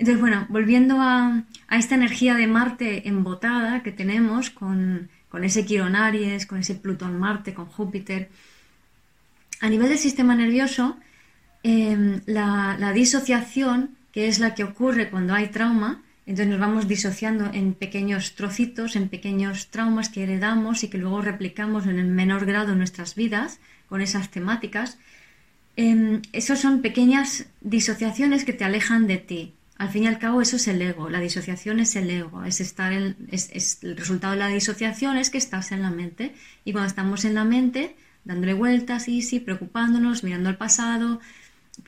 Entonces, 0.02 0.20
bueno, 0.20 0.48
volviendo 0.50 1.00
a, 1.00 1.44
esta 1.70 1.94
energía 1.94 2.34
de 2.34 2.48
Marte 2.48 3.08
embotada 3.08 3.84
que 3.84 3.92
tenemos 3.92 4.50
con, 4.50 5.10
ese 5.44 5.64
Quirón 5.64 5.96
Aries, 5.96 6.48
con 6.48 6.58
ese 6.58 6.74
Plutón 6.74 7.20
Marte, 7.20 7.54
con 7.54 7.68
Júpiter. 7.68 8.30
A 9.60 9.70
nivel 9.70 9.90
del 9.90 10.00
sistema 10.00 10.34
nervioso, 10.34 10.98
em, 11.62 12.22
la, 12.26 12.92
disociación, 12.96 13.92
que 14.12 14.28
es 14.28 14.40
la 14.40 14.56
que 14.56 14.64
ocurre 14.64 15.12
cuando 15.12 15.36
hay 15.36 15.50
trauma, 15.50 16.02
entonces 16.26 16.48
nos 16.48 16.60
vamos 16.60 16.88
disociando 16.88 17.52
en 17.54 17.76
pequeños 17.76 18.34
trocitos, 18.34 18.96
en 18.96 19.08
pequeños 19.08 19.68
traumas 19.68 20.10
que 20.10 20.24
heredamos 20.24 20.84
y 20.84 20.88
que 20.88 20.98
luego 20.98 21.22
replicamos 21.22 21.86
en 21.86 22.00
el 22.00 22.08
menor 22.08 22.48
grado 22.48 22.72
en 22.72 22.80
nuestras 22.80 23.14
vidas 23.14 23.60
con 23.88 24.02
esas 24.02 24.32
temáticas. 24.32 24.98
Eh, 25.78 26.22
esos 26.34 26.58
son 26.58 26.82
pequeñas 26.82 27.46
disociaciones 27.62 28.46
que 28.46 28.54
te 28.54 28.64
alejan 28.64 29.06
de 29.06 29.18
ti. 29.18 29.54
Al 29.82 29.90
fin 29.90 30.04
y 30.04 30.08
al 30.08 30.20
cabo, 30.20 30.44
eso 30.44 30.58
es 30.58 30.68
el 30.68 30.80
ego. 30.80 31.10
La 31.10 31.20
disociación 31.20 31.80
es 31.80 31.96
el 31.96 32.08
ego. 32.12 32.46
Es 32.46 32.62
estar 32.62 32.94
es, 32.94 33.80
el 33.82 33.98
resultado 33.98 34.34
de 34.34 34.38
la 34.38 34.48
disociación 34.50 35.18
es 35.18 35.32
que 35.32 35.40
estás 35.40 35.72
en 35.72 35.82
la 35.82 35.90
mente. 35.90 36.36
Y 36.64 36.72
cuando 36.72 36.88
estamos 36.88 37.26
en 37.26 37.34
la 37.34 37.46
mente, 37.46 37.96
dándole 38.24 38.54
vueltas, 38.54 39.08
y 39.08 39.24
sí, 39.24 39.40
preocupándonos, 39.40 40.24
mirando 40.24 40.50
al 40.50 40.58
pasado, 40.58 41.20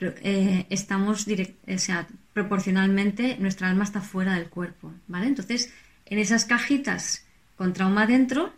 eh, 0.00 0.66
estamos 0.70 1.28
o 1.28 1.78
sea, 1.78 2.08
proporcionalmente, 2.32 3.36
nuestra 3.38 3.70
alma 3.70 3.84
está 3.84 4.00
fuera 4.00 4.34
del 4.34 4.48
cuerpo. 4.48 4.92
¿vale? 5.06 5.28
Entonces, 5.28 5.72
en 6.06 6.18
esas 6.18 6.46
cajitas 6.46 7.24
con 7.56 7.74
trauma 7.74 8.08
dentro, 8.08 8.52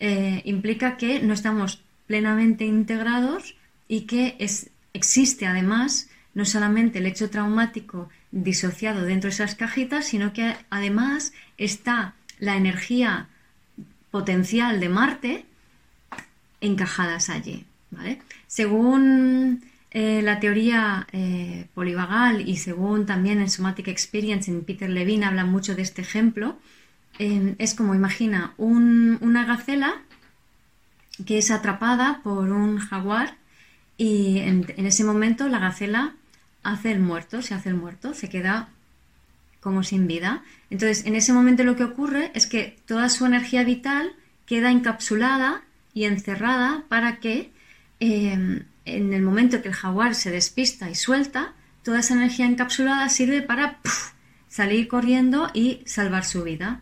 eh, 0.00 0.42
implica 0.44 0.96
que 0.96 1.20
no 1.20 1.34
estamos 1.34 1.80
plenamente 2.08 2.64
integrados 2.64 3.54
y 3.86 4.00
que 4.06 4.34
es, 4.40 4.70
existe 4.94 5.46
además 5.46 6.08
no 6.34 6.44
solamente 6.44 6.98
el 6.98 7.06
hecho 7.06 7.30
traumático 7.30 8.08
disociado 8.32 9.02
dentro 9.02 9.28
de 9.28 9.34
esas 9.34 9.54
cajitas, 9.54 10.06
sino 10.06 10.32
que 10.32 10.56
además 10.70 11.32
está 11.58 12.14
la 12.38 12.56
energía 12.56 13.28
potencial 14.10 14.80
de 14.80 14.88
Marte 14.88 15.44
encajadas 16.60 17.30
allí. 17.30 17.64
Según 18.46 19.64
eh, 19.90 20.22
la 20.22 20.38
teoría 20.38 21.06
eh, 21.12 21.66
polivagal 21.74 22.48
y 22.48 22.56
según 22.56 23.06
también 23.06 23.40
en 23.40 23.50
Somatic 23.50 23.88
Experience 23.88 24.50
en 24.50 24.64
Peter 24.64 24.88
Levine 24.88 25.26
habla 25.26 25.44
mucho 25.44 25.74
de 25.74 25.82
este 25.82 26.02
ejemplo, 26.02 26.58
es 27.18 27.74
como 27.74 27.94
imagina 27.94 28.54
una 28.56 29.44
gacela 29.44 30.00
que 31.26 31.36
es 31.36 31.50
atrapada 31.50 32.20
por 32.22 32.50
un 32.50 32.78
jaguar 32.78 33.36
y 33.96 34.38
en, 34.38 34.64
ese 34.78 35.04
momento 35.04 35.48
la 35.48 35.58
gacela 35.58 36.14
hace 36.62 36.92
el 36.92 37.00
muerto, 37.00 37.42
se 37.42 37.54
hace 37.54 37.70
el 37.70 37.76
muerto, 37.76 38.14
se 38.14 38.28
queda 38.28 38.68
como 39.60 39.82
sin 39.82 40.06
vida. 40.06 40.42
Entonces, 40.70 41.04
en 41.06 41.14
ese 41.14 41.32
momento 41.32 41.64
lo 41.64 41.76
que 41.76 41.84
ocurre 41.84 42.30
es 42.34 42.46
que 42.46 42.78
toda 42.86 43.08
su 43.08 43.26
energía 43.26 43.64
vital 43.64 44.12
queda 44.46 44.70
encapsulada 44.70 45.62
y 45.94 46.04
encerrada 46.04 46.84
para 46.88 47.20
que 47.20 47.52
em, 48.00 48.64
en 48.84 49.12
el 49.12 49.22
momento 49.22 49.62
que 49.62 49.68
el 49.68 49.74
jaguar 49.74 50.14
se 50.14 50.30
despista 50.30 50.90
y 50.90 50.94
suelta, 50.94 51.52
toda 51.82 52.00
esa 52.00 52.14
energía 52.14 52.46
encapsulada 52.46 53.08
sirve 53.08 53.42
para 53.42 53.78
salir 54.48 54.88
corriendo 54.88 55.50
y 55.54 55.82
salvar 55.86 56.24
su 56.24 56.42
vida. 56.42 56.80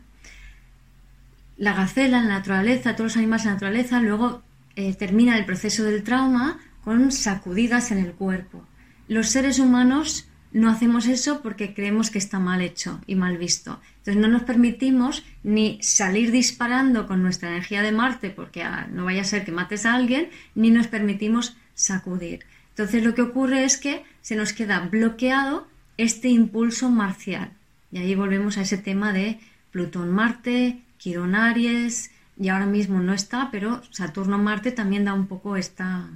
La 1.57 1.75
gacela 1.75 2.23
la 2.23 2.29
naturaleza, 2.29 2.95
todos 2.95 3.13
los 3.13 3.17
animales 3.17 3.45
en 3.45 3.49
la 3.49 3.55
naturaleza, 3.55 4.01
luego 4.01 4.43
eh, 4.77 4.95
termina 4.95 5.37
el 5.37 5.45
proceso 5.45 5.83
del 5.83 6.05
trauma 6.05 6.61
con 6.85 7.11
sacudidas 7.11 7.91
en 7.91 7.99
el 7.99 8.13
cuerpo. 8.13 8.65
Los 9.09 9.31
seres 9.31 9.59
humanos 9.59 10.29
no 10.53 10.71
hacemos 10.71 11.07
eso 11.07 11.43
porque 11.43 11.75
creemos 11.75 12.11
que 12.11 12.19
está 12.19 12.39
mal 12.39 12.61
hecho 12.61 13.01
y 13.07 13.15
mal 13.15 13.37
visto. 13.37 13.81
Entonces 13.99 14.17
no 14.17 14.29
nos 14.29 14.43
permitimos 14.43 15.25
ni 15.43 15.79
salir 15.83 16.31
disparando 16.31 17.07
con 17.07 17.23
nuestra 17.23 17.49
energía 17.49 17.83
de 17.83 17.93
Marte 17.93 18.31
porque 18.31 18.63
ah, 18.63 18.89
no 18.91 19.05
vaya 19.05 19.23
a 19.23 19.25
ser 19.25 19.45
que 19.45 19.53
mates 19.53 19.87
a 19.87 19.95
alguien, 19.95 20.31
ni 20.55 20.71
nos 20.71 20.87
permitimos 20.87 21.57
sacudir. 21.75 22.41
Entonces 22.71 23.05
lo 23.05 23.15
que 23.15 23.23
ocurre 23.23 23.65
es 23.65 23.77
que 23.77 24.05
se 24.23 24.37
nos 24.37 24.53
queda 24.53 24.81
bloqueado 24.81 25.67
este 25.97 26.29
impulso 26.29 26.91
marcial. 26.91 27.51
Y 27.91 27.99
ahí 27.99 28.15
volvemos 28.15 28.59
a 28.59 28.63
ese 28.63 28.79
tema 28.79 29.13
de 29.13 29.41
Plutón-Marte, 29.73 30.83
Quirón-Aries, 30.99 32.11
y 32.39 32.49
ahora 32.49 32.67
mismo 32.67 33.01
no 33.01 33.15
está, 33.15 33.51
pero 33.51 33.83
Saturno-Marte 33.91 34.71
también 34.71 35.05
da 35.05 35.13
un 35.13 35.27
poco 35.27 35.57
esta, 35.57 36.09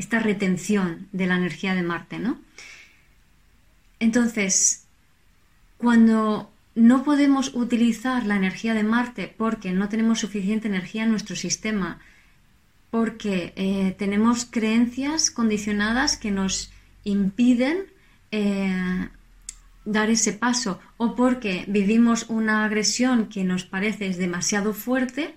esta 0.00 0.18
retención 0.18 1.08
de 1.12 1.26
la 1.26 1.36
energía 1.36 1.74
de 1.74 1.82
Marte, 1.82 2.18
¿no? 2.18 2.40
Entonces, 3.98 4.84
cuando 5.76 6.50
no 6.74 7.04
podemos 7.04 7.54
utilizar 7.54 8.24
la 8.24 8.36
energía 8.36 8.72
de 8.72 8.82
Marte 8.82 9.34
porque 9.36 9.72
no 9.72 9.90
tenemos 9.90 10.20
suficiente 10.20 10.68
energía 10.68 11.04
en 11.04 11.10
nuestro 11.10 11.36
sistema, 11.36 11.98
porque 12.90 13.52
eh, 13.56 13.94
tenemos 13.98 14.46
creencias 14.46 15.30
condicionadas 15.30 16.16
que 16.16 16.30
nos 16.30 16.72
impiden 17.04 17.84
eh, 18.30 19.08
dar 19.84 20.08
ese 20.08 20.32
paso 20.32 20.80
o 20.96 21.14
porque 21.14 21.66
vivimos 21.68 22.24
una 22.30 22.64
agresión 22.64 23.28
que 23.28 23.44
nos 23.44 23.64
parece 23.64 24.08
demasiado 24.14 24.72
fuerte, 24.72 25.34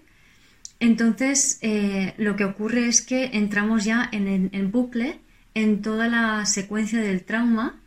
entonces, 0.79 1.59
eh, 1.61 2.13
lo 2.17 2.35
que 2.35 2.45
ocurre 2.45 2.87
es 2.87 3.01
que 3.01 3.31
entramos 3.33 3.85
ya 3.85 4.09
en 4.11 4.49
el 4.51 4.67
bucle 4.67 5.19
en 5.53 5.81
toda 5.81 6.07
la 6.07 6.45
secuencia 6.45 6.99
del 6.99 7.23
trauma 7.23 7.79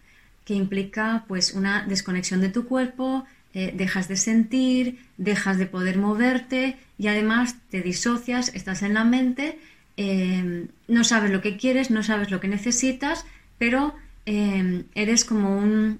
que 0.46 0.54
implica 0.54 1.24
pues 1.26 1.52
una 1.54 1.84
desconexión 1.86 2.40
de 2.40 2.48
tu 2.48 2.66
cuerpo, 2.66 3.26
eh, 3.52 3.72
dejas 3.74 4.06
de 4.06 4.16
sentir, 4.16 4.98
dejas 5.18 5.58
de 5.58 5.66
poder 5.66 5.98
moverte 5.98 6.76
y 6.98 7.08
además 7.08 7.56
te 7.68 7.82
disocias, 7.82 8.52
estás 8.54 8.82
en 8.82 8.94
la 8.94 9.04
mente, 9.04 9.58
em, 9.96 10.68
no 10.88 11.02
sabes 11.04 11.30
lo 11.32 11.40
que 11.42 11.56
quieres, 11.56 11.90
no 11.90 12.02
sabes 12.02 12.30
lo 12.30 12.38
que 12.40 12.48
necesitas, 12.48 13.26
pero 13.58 13.94
em, 14.24 14.84
eres 14.94 15.24
como 15.24 15.58
un... 15.58 15.98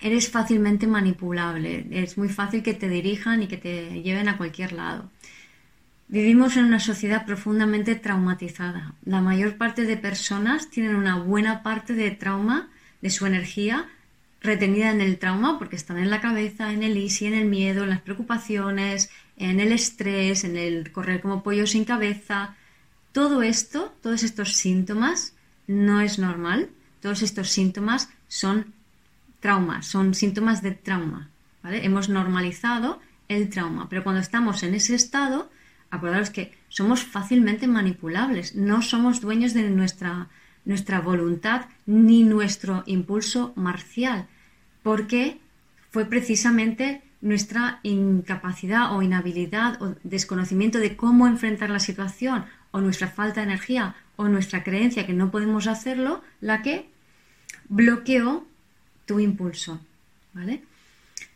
eres 0.00 0.30
fácilmente 0.30 0.86
manipulable, 0.86 1.86
es 1.90 2.16
muy 2.18 2.28
fácil 2.28 2.62
que 2.62 2.74
te 2.74 2.88
dirijan 2.88 3.42
y 3.42 3.46
que 3.48 3.56
te 3.58 4.02
lleven 4.02 4.28
a 4.28 4.36
cualquier 4.38 4.72
lado. 4.72 5.10
Vivimos 6.08 6.56
en 6.56 6.66
una 6.66 6.78
sociedad 6.78 7.26
profundamente 7.26 7.96
traumatizada. 7.96 8.94
La 9.04 9.20
mayor 9.20 9.56
parte 9.56 9.82
de 9.82 9.96
personas 9.96 10.70
tienen 10.70 10.94
una 10.94 11.16
buena 11.16 11.64
parte 11.64 11.94
de 11.94 12.12
trauma, 12.12 12.68
de 13.02 13.10
su 13.10 13.26
energía, 13.26 13.88
retenida 14.40 14.92
en 14.92 15.00
el 15.00 15.18
trauma 15.18 15.58
porque 15.58 15.74
están 15.74 15.98
en 15.98 16.10
la 16.10 16.20
cabeza, 16.20 16.72
en 16.72 16.84
el 16.84 16.96
isi, 16.96 17.26
en 17.26 17.34
el 17.34 17.46
miedo, 17.46 17.82
en 17.82 17.90
las 17.90 18.02
preocupaciones, 18.02 19.10
en 19.36 19.58
el 19.58 19.72
estrés, 19.72 20.44
en 20.44 20.56
el 20.56 20.92
correr 20.92 21.20
como 21.20 21.42
pollo 21.42 21.66
sin 21.66 21.84
cabeza. 21.84 22.54
Todo 23.10 23.42
esto, 23.42 23.92
todos 24.00 24.22
estos 24.22 24.54
síntomas, 24.54 25.34
no 25.66 26.00
es 26.00 26.20
normal. 26.20 26.68
Todos 27.00 27.22
estos 27.22 27.50
síntomas 27.50 28.10
son 28.28 28.72
traumas, 29.40 29.86
son 29.86 30.14
síntomas 30.14 30.62
de 30.62 30.70
trauma. 30.70 31.30
Hemos 31.64 32.08
normalizado 32.08 33.00
el 33.28 33.50
trauma, 33.50 33.88
pero 33.88 34.04
cuando 34.04 34.20
estamos 34.20 34.62
en 34.62 34.74
ese 34.74 34.94
estado, 34.94 35.50
acordaros 35.90 36.30
que 36.30 36.52
somos 36.68 37.04
fácilmente 37.04 37.66
manipulables, 37.66 38.54
no 38.54 38.82
somos 38.82 39.20
dueños 39.20 39.54
de 39.54 39.70
nuestra, 39.70 40.28
nuestra 40.64 41.00
voluntad 41.00 41.66
ni 41.86 42.22
nuestro 42.22 42.82
impulso 42.86 43.52
marcial, 43.56 44.26
porque 44.82 45.38
fue 45.90 46.04
precisamente 46.04 47.02
nuestra 47.20 47.80
incapacidad 47.82 48.94
o 48.94 49.02
inhabilidad 49.02 49.82
o 49.82 49.96
desconocimiento 50.04 50.78
de 50.78 50.96
cómo 50.96 51.26
enfrentar 51.26 51.70
la 51.70 51.80
situación 51.80 52.44
o 52.70 52.80
nuestra 52.80 53.08
falta 53.08 53.40
de 53.40 53.46
energía 53.46 53.96
o 54.16 54.28
nuestra 54.28 54.62
creencia 54.62 55.06
que 55.06 55.12
no 55.12 55.30
podemos 55.30 55.66
hacerlo 55.66 56.22
la 56.40 56.62
que 56.62 56.88
bloqueó 57.68 58.46
tu 59.06 59.20
impulso, 59.20 59.80
¿vale? 60.34 60.62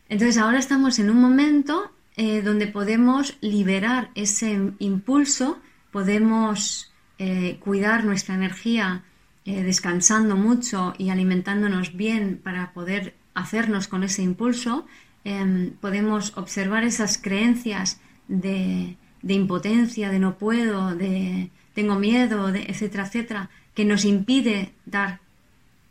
Entonces 0.09 0.37
ahora 0.37 0.59
estamos 0.59 0.99
en 0.99 1.09
un 1.09 1.19
momento 1.19 1.91
eh, 2.17 2.41
donde 2.41 2.67
podemos 2.67 3.37
liberar 3.41 4.11
ese 4.15 4.73
impulso, 4.79 5.59
podemos 5.91 6.91
eh, 7.17 7.57
cuidar 7.59 8.03
nuestra 8.03 8.35
energía 8.35 9.03
eh, 9.45 9.63
descansando 9.63 10.35
mucho 10.35 10.93
y 10.97 11.09
alimentándonos 11.09 11.95
bien 11.95 12.39
para 12.43 12.73
poder 12.73 13.15
hacernos 13.33 13.87
con 13.87 14.03
ese 14.03 14.23
impulso, 14.23 14.85
em, 15.23 15.71
podemos 15.79 16.37
observar 16.37 16.83
esas 16.83 17.17
creencias 17.17 17.99
de, 18.27 18.97
impotencia, 19.23 20.09
de 20.09 20.19
no 20.19 20.37
puedo, 20.37 20.95
de 20.95 21.49
tengo 21.73 21.95
miedo, 21.95 22.49
etcétera, 22.49 23.05
etcétera, 23.05 23.49
que 23.73 23.85
nos 23.85 24.03
impide 24.03 24.73
dar 24.85 25.21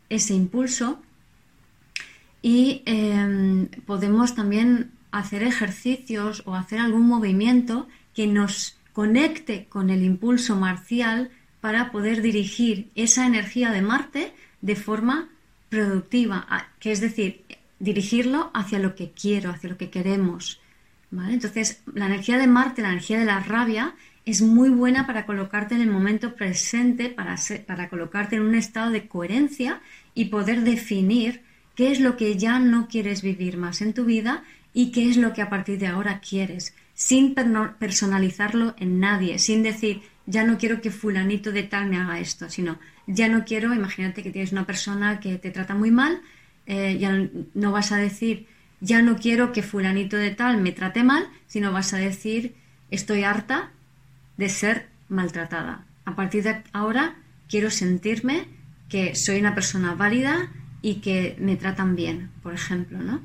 ese 0.09 0.33
impulso. 0.33 1.01
Y 2.41 2.83
em, 2.85 3.67
podemos 3.85 4.35
también 4.35 4.91
hacer 5.11 5.43
ejercicios 5.43 6.43
o 6.45 6.55
hacer 6.55 6.79
algún 6.79 7.07
movimiento 7.07 7.87
que 8.13 8.27
nos 8.27 8.77
conecte 8.93 9.65
con 9.69 9.89
el 9.89 10.03
impulso 10.03 10.55
marcial 10.55 11.31
para 11.59 11.91
poder 11.91 12.21
dirigir 12.21 12.89
esa 12.95 13.25
energía 13.25 13.71
de 13.71 13.81
Marte 13.81 14.33
de 14.61 14.75
forma 14.75 15.29
productiva, 15.69 16.45
que 16.79 16.91
es 16.91 16.99
decir, 16.99 17.43
dirigirlo 17.79 18.51
hacia 18.53 18.79
lo 18.79 18.95
que 18.95 19.11
quiero, 19.11 19.51
hacia 19.51 19.69
lo 19.69 19.77
que 19.77 19.89
queremos. 19.89 20.59
Entonces, 21.11 21.81
la 21.93 22.07
energía 22.07 22.37
de 22.37 22.47
Marte, 22.47 22.81
la 22.81 22.89
energía 22.89 23.19
de 23.19 23.25
la 23.25 23.39
rabia, 23.39 23.95
es 24.25 24.41
muy 24.41 24.69
buena 24.69 25.07
para 25.07 25.25
colocarte 25.25 25.75
en 25.75 25.81
el 25.81 25.89
momento 25.89 26.35
presente, 26.35 27.09
para, 27.09 27.35
para 27.65 27.89
colocarte 27.89 28.35
en 28.35 28.43
un 28.43 28.55
estado 28.55 28.91
de 28.91 29.07
coherencia 29.07 29.81
y 30.13 30.25
poder 30.25 30.61
definir 30.61 31.41
qué 31.75 31.91
es 31.91 31.99
lo 31.99 32.17
que 32.17 32.37
ya 32.37 32.59
no 32.59 32.87
quieres 32.87 33.21
vivir 33.21 33.57
más 33.57 33.81
en 33.81 33.93
tu 33.93 34.05
vida 34.05 34.43
y 34.73 34.91
qué 34.91 35.09
es 35.09 35.17
lo 35.17 35.33
que 35.33 35.41
a 35.41 35.49
partir 35.49 35.79
de 35.79 35.87
ahora 35.87 36.19
quieres, 36.19 36.73
sin 36.93 37.33
personalizarlo 37.33 38.75
en 38.77 38.99
nadie, 38.99 39.39
sin 39.39 39.63
decir, 39.63 40.01
ya 40.25 40.43
no 40.43 40.57
quiero 40.57 40.81
que 40.81 40.91
fulanito 40.91 41.51
de 41.51 41.63
tal 41.63 41.87
me 41.87 41.97
haga 41.97 42.19
esto, 42.19 42.49
sino, 42.49 42.79
ya 43.07 43.27
no 43.27 43.43
quiero, 43.43 43.73
imagínate 43.73 44.23
que 44.23 44.31
tienes 44.31 44.51
una 44.51 44.65
persona 44.65 45.19
que 45.19 45.37
te 45.37 45.51
trata 45.51 45.73
muy 45.73 45.91
mal, 45.91 46.21
eh, 46.67 46.97
ya 46.99 47.27
no 47.53 47.71
vas 47.71 47.91
a 47.91 47.97
decir, 47.97 48.47
ya 48.79 49.01
no 49.01 49.17
quiero 49.17 49.51
que 49.51 49.63
fulanito 49.63 50.17
de 50.17 50.31
tal 50.31 50.61
me 50.61 50.71
trate 50.71 51.03
mal, 51.03 51.27
sino 51.47 51.71
vas 51.71 51.93
a 51.93 51.97
decir, 51.97 52.55
estoy 52.89 53.23
harta 53.23 53.71
de 54.37 54.49
ser 54.49 54.87
maltratada. 55.09 55.85
A 56.05 56.15
partir 56.15 56.43
de 56.43 56.61
ahora 56.73 57.15
quiero 57.49 57.69
sentirme 57.69 58.45
que 58.89 59.15
soy 59.15 59.39
una 59.39 59.55
persona 59.55 59.95
válida 59.95 60.51
y 60.81 60.95
que 60.95 61.35
me 61.39 61.55
tratan 61.57 61.95
bien, 61.95 62.29
por 62.41 62.53
ejemplo, 62.53 62.99
¿no? 62.99 63.21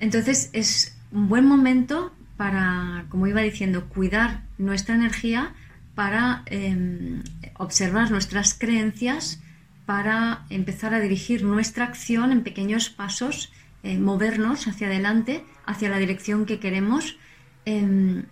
Entonces 0.00 0.50
es 0.52 0.96
un 1.12 1.28
buen 1.28 1.46
momento 1.46 2.12
para, 2.36 3.04
como 3.10 3.26
iba 3.26 3.42
diciendo, 3.42 3.84
cuidar 3.88 4.42
nuestra 4.58 4.94
energía 4.94 5.54
para 5.94 6.42
em, 6.46 7.22
observar 7.58 8.10
nuestras 8.10 8.54
creencias, 8.54 9.40
para 9.84 10.46
empezar 10.48 10.94
a 10.94 11.00
dirigir 11.00 11.44
nuestra 11.44 11.84
acción 11.84 12.32
en 12.32 12.42
pequeños 12.42 12.88
pasos 12.88 13.52
eh, 13.82 13.98
movernos 13.98 14.66
hacia 14.66 14.86
adelante, 14.86 15.44
hacia 15.66 15.90
la 15.90 15.98
dirección 15.98 16.46
que 16.46 16.58
queremos, 16.60 17.18
em, 17.66 18.24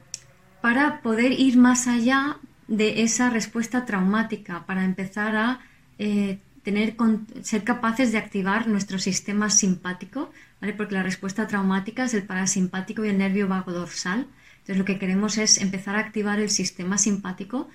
para 0.62 1.02
poder 1.02 1.32
ir 1.32 1.56
más 1.56 1.86
allá 1.86 2.38
de 2.66 3.02
esa 3.02 3.30
respuesta 3.30 3.84
traumática, 3.84 4.64
para 4.66 4.84
empezar 4.84 5.36
a 5.36 5.60
eh, 5.98 6.38
tener, 6.62 6.96
ser 7.42 7.64
capaces 7.64 8.12
de 8.12 8.18
activar 8.18 8.68
nuestro 8.68 8.98
sistema 8.98 9.50
simpático, 9.50 10.30
porque 10.76 10.94
la 10.94 11.02
respuesta 11.02 11.46
traumática 11.46 12.04
es 12.04 12.14
el 12.14 12.24
parasimpático 12.24 13.04
y 13.04 13.08
el 13.08 13.18
nervio 13.18 13.48
vago 13.48 13.72
dorsal. 13.72 14.26
Entonces 14.58 14.78
lo 14.78 14.84
que 14.84 14.98
queremos 14.98 15.38
es 15.38 15.58
empezar 15.58 15.96
a 15.96 16.00
activar 16.00 16.40
el 16.40 16.50
sistema 16.50 16.98
simpático 16.98 17.68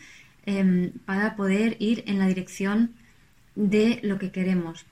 em, 0.45 0.91
para 1.05 1.35
poder 1.35 1.77
ir 1.79 2.03
en 2.07 2.19
la 2.19 2.27
dirección 2.27 2.93
de 3.55 3.99
lo 4.03 4.19
que 4.19 4.31
queremos. 4.31 4.85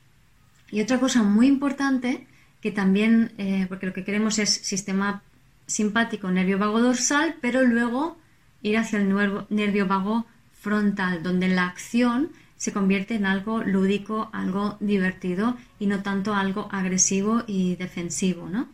Y 0.71 0.81
otra 0.81 0.99
cosa 0.99 1.23
muy 1.23 1.47
importante 1.47 2.27
que 2.61 2.71
también, 2.71 3.33
eh, 3.37 3.65
porque 3.67 3.87
lo 3.87 3.93
que 3.93 4.03
queremos 4.03 4.39
es 4.39 4.49
sistema 4.49 5.21
simpático, 5.67 6.31
nervio 6.31 6.57
vago 6.57 6.79
dorsal, 6.79 7.35
pero 7.41 7.63
luego 7.63 8.17
ir 8.61 8.77
hacia 8.77 8.99
el 8.99 9.09
nervio 9.49 9.87
vago 9.87 10.25
frontal, 10.53 11.23
donde 11.23 11.47
la 11.47 11.65
acción 11.65 12.29
se 12.61 12.71
convierte 12.71 13.15
en 13.15 13.25
algo 13.25 13.63
lúdico, 13.63 14.29
algo 14.33 14.77
divertido 14.79 15.57
y 15.79 15.87
no 15.87 16.03
tanto 16.03 16.35
algo 16.35 16.69
agresivo 16.71 17.41
y 17.47 17.75
defensivo. 17.75 18.49
¿no? 18.49 18.67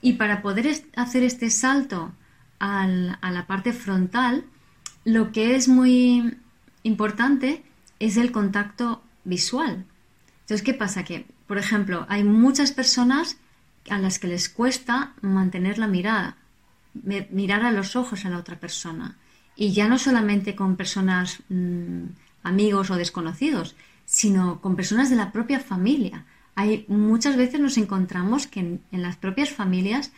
Y 0.00 0.14
para 0.14 0.40
poder 0.40 0.82
hacer 0.96 1.22
este 1.24 1.50
salto 1.50 2.10
a 2.58 2.86
la 2.86 3.46
parte 3.46 3.74
frontal, 3.74 4.46
lo 5.04 5.30
que 5.30 5.56
es 5.56 5.68
muy 5.68 6.38
importante 6.84 7.64
es 7.98 8.16
el 8.16 8.32
contacto 8.32 9.02
visual. 9.24 9.84
Entonces, 10.40 10.62
¿qué 10.62 10.72
pasa? 10.72 11.04
Que 11.04 11.26
por 11.46 11.58
ejemplo, 11.58 12.06
hay 12.08 12.24
muchas 12.24 12.72
personas 12.72 13.36
a 13.90 13.98
las 13.98 14.18
que 14.18 14.28
les 14.28 14.48
cuesta 14.48 15.12
mantener 15.20 15.76
la 15.76 15.86
mirada, 15.86 16.38
mirar 16.94 17.66
a 17.66 17.72
los 17.72 17.94
ojos 17.94 18.24
a 18.24 18.30
la 18.30 18.38
otra 18.38 18.58
persona. 18.58 19.18
Y 19.54 19.72
ya 19.72 19.86
no 19.86 19.98
solamente 19.98 20.56
con 20.56 20.76
personas 20.76 21.40
mm, 21.50 22.04
amigos 22.42 22.90
o 22.90 22.96
desconocidos, 22.96 23.76
sino 24.04 24.60
con 24.60 24.76
personas 24.76 25.10
de 25.10 25.16
la 25.16 25.32
propia 25.32 25.60
familia. 25.60 26.24
Hay, 26.54 26.84
muchas 26.88 27.36
veces 27.36 27.60
nos 27.60 27.76
encontramos 27.76 28.46
que 28.46 28.60
en, 28.60 28.80
las 28.90 29.16
propias 29.16 29.50
familias 29.50 30.12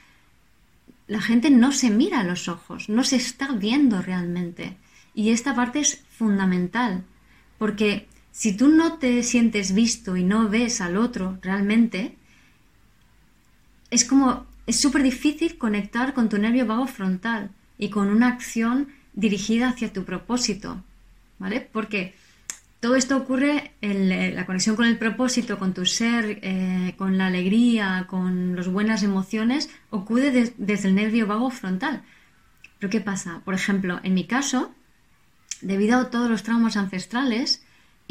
la 1.07 1.21
gente 1.21 1.51
no 1.51 1.73
se 1.73 1.91
mira 1.91 2.21
a 2.21 2.25
los 2.25 2.49
ojos, 2.49 2.89
no 2.89 3.03
se 3.03 3.17
está 3.17 3.53
viendo 3.53 4.01
realmente. 4.01 4.77
Y 5.13 5.31
esta 5.31 5.57
parte 5.57 5.81
es 5.81 6.05
fundamental, 6.09 7.05
porque 7.59 8.07
si 8.31 8.57
tú 8.57 8.69
no 8.69 8.99
te 8.99 9.23
sientes 9.25 9.75
visto 9.75 10.17
y 10.17 10.23
no 10.23 10.49
ves 10.49 10.81
al 10.81 10.97
otro 10.97 11.39
realmente, 11.43 12.17
es 13.91 14.05
como, 14.05 14.47
es 14.67 14.81
súper 14.81 15.03
difícil 15.03 15.59
conectar 15.59 16.15
con 16.15 16.29
tu 16.29 16.39
nervio 16.39 16.65
vago 16.65 16.87
frontal 16.87 17.51
y 17.77 17.91
con 17.91 18.09
una 18.09 18.29
acción 18.29 18.89
dirigida 19.15 19.71
hacia 19.71 19.93
tu 19.93 20.05
propósito, 20.05 20.85
¿vale? 21.41 21.61
Porque 21.61 22.15
todo 22.79 22.95
esto 22.95 23.17
ocurre 23.17 23.73
en 23.81 24.37
la 24.37 24.47
conexión 24.47 24.77
con 24.77 24.87
el 24.87 24.97
propósito, 24.97 25.59
con 25.59 25.75
tu 25.75 25.85
ser, 25.85 26.39
eh, 26.43 26.95
con 26.97 27.19
la 27.19 27.27
alegría, 27.27 28.07
con 28.09 28.55
las 28.55 28.69
buenas 28.69 29.03
emociones, 29.03 29.69
ocurre 29.91 30.31
desde 30.57 30.89
el 30.89 30.95
nervio 30.95 31.27
vago 31.27 31.51
frontal. 31.51 32.03
Pero 32.79 32.91
¿qué 32.91 33.01
pasa? 33.01 33.43
Por 33.45 33.55
ejemplo, 33.55 33.99
en 34.05 34.15
mi 34.15 34.25
caso, 34.25 34.73
debido 35.61 35.99
a 35.99 36.11
todos 36.11 36.31
los 36.31 36.45
traumas 36.45 36.77
ancestrales, 36.77 37.63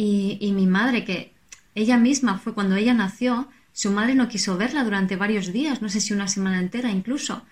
y, 0.01 0.53
mi 0.53 0.65
madre, 0.65 1.03
que 1.03 1.33
ella 1.75 1.97
misma 1.97 2.37
fue 2.37 2.53
cuando 2.53 2.77
ella 2.77 2.93
nació, 2.93 3.49
su 3.73 3.91
madre 3.91 4.15
no 4.15 4.29
quiso 4.29 4.55
verla 4.55 4.85
durante 4.85 5.17
varios 5.17 5.51
días, 5.51 5.81
no 5.81 5.89
sé 5.89 5.99
si 5.99 6.13
una 6.13 6.29
semana 6.29 6.59
entera 6.59 6.89
incluso. 6.89 7.43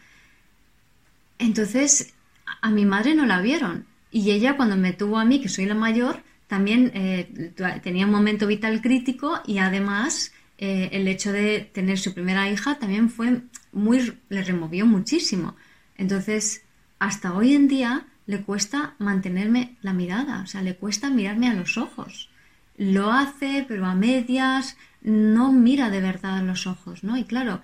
Entonces, 1.39 2.13
a 2.61 2.69
mi 2.69 2.85
madre 2.85 3.15
no 3.15 3.25
la 3.25 3.41
vieron. 3.41 3.85
Y 4.11 4.31
ella 4.31 4.55
cuando 4.55 4.77
me 4.77 4.93
tuvo 4.93 5.17
a 5.19 5.25
mí, 5.25 5.41
que 5.41 5.49
soy 5.49 5.65
la 5.65 5.75
mayor, 5.75 6.23
también 6.47 6.91
eh, 6.93 7.53
tenía 7.83 8.05
un 8.05 8.11
momento 8.11 8.47
vital 8.47 8.81
crítico 8.81 9.41
y 9.45 9.57
además 9.57 10.31
eh, 10.57 10.89
el 10.93 11.07
hecho 11.07 11.31
de 11.31 11.69
tener 11.73 11.99
su 11.99 12.13
primera 12.13 12.49
hija 12.49 12.79
también 12.79 13.09
fue 13.09 13.41
muy, 13.71 14.13
le 14.29 14.43
removió 14.43 14.85
muchísimo. 14.85 15.55
Entonces, 15.97 16.63
hasta 16.99 17.33
hoy 17.33 17.53
en 17.53 17.67
día 17.67 18.07
le 18.25 18.41
cuesta 18.41 18.95
mantenerme 18.99 19.77
la 19.81 19.93
mirada, 19.93 20.41
o 20.43 20.47
sea, 20.47 20.61
le 20.61 20.75
cuesta 20.75 21.09
mirarme 21.09 21.49
a 21.49 21.53
los 21.53 21.77
ojos 21.77 22.29
lo 22.77 23.11
hace, 23.11 23.65
pero 23.67 23.85
a 23.85 23.95
medias, 23.95 24.77
no 25.01 25.51
mira 25.51 25.89
de 25.89 26.01
verdad 26.01 26.37
a 26.37 26.43
los 26.43 26.67
ojos, 26.67 27.03
¿no? 27.03 27.17
Y 27.17 27.25
claro, 27.25 27.61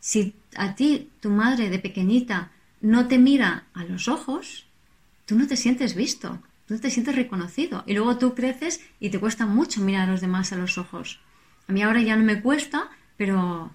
si 0.00 0.34
a 0.56 0.74
ti, 0.74 1.10
tu 1.20 1.30
madre 1.30 1.70
de 1.70 1.78
pequeñita, 1.78 2.50
no 2.80 3.06
te 3.06 3.18
mira 3.18 3.64
a 3.74 3.84
los 3.84 4.08
ojos, 4.08 4.63
tú 5.26 5.36
no 5.36 5.46
te 5.46 5.56
sientes 5.56 5.94
visto, 5.94 6.38
tú 6.66 6.74
no 6.74 6.80
te 6.80 6.90
sientes 6.90 7.16
reconocido. 7.16 7.84
Y 7.86 7.94
luego 7.94 8.16
tú 8.18 8.34
creces 8.34 8.80
y 9.00 9.10
te 9.10 9.20
cuesta 9.20 9.46
mucho 9.46 9.80
mirar 9.80 10.08
a 10.08 10.12
los 10.12 10.20
demás 10.20 10.52
a 10.52 10.56
los 10.56 10.78
ojos. 10.78 11.20
A 11.68 11.72
mí 11.72 11.82
ahora 11.82 12.02
ya 12.02 12.16
no 12.16 12.24
me 12.24 12.40
cuesta, 12.40 12.88
pero 13.16 13.70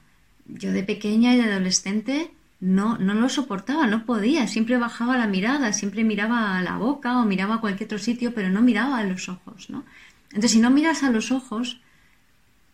yo 0.47 0.71
de 0.71 0.83
pequeña 0.83 1.33
y 1.33 1.37
de 1.37 1.51
adolescente 1.51 2.31
no, 2.59 2.97
no 2.97 3.13
lo 3.13 3.29
soportaba, 3.29 3.87
no 3.87 4.05
podía, 4.05 4.47
siempre 4.47 4.77
bajaba 4.77 5.17
la 5.17 5.27
mirada, 5.27 5.71
siempre 5.73 6.03
miraba 6.03 6.57
a 6.57 6.61
la 6.61 6.77
boca 6.77 7.19
o 7.19 7.25
miraba 7.25 7.55
a 7.55 7.61
cualquier 7.61 7.87
otro 7.87 7.99
sitio, 7.99 8.33
pero 8.33 8.49
no 8.49 8.61
miraba 8.61 8.97
a 8.97 9.03
los 9.03 9.29
ojos, 9.29 9.69
¿no? 9.69 9.83
Entonces, 10.29 10.51
si 10.51 10.59
no 10.59 10.69
miras 10.69 11.03
a 11.03 11.09
los 11.09 11.31
ojos, 11.31 11.79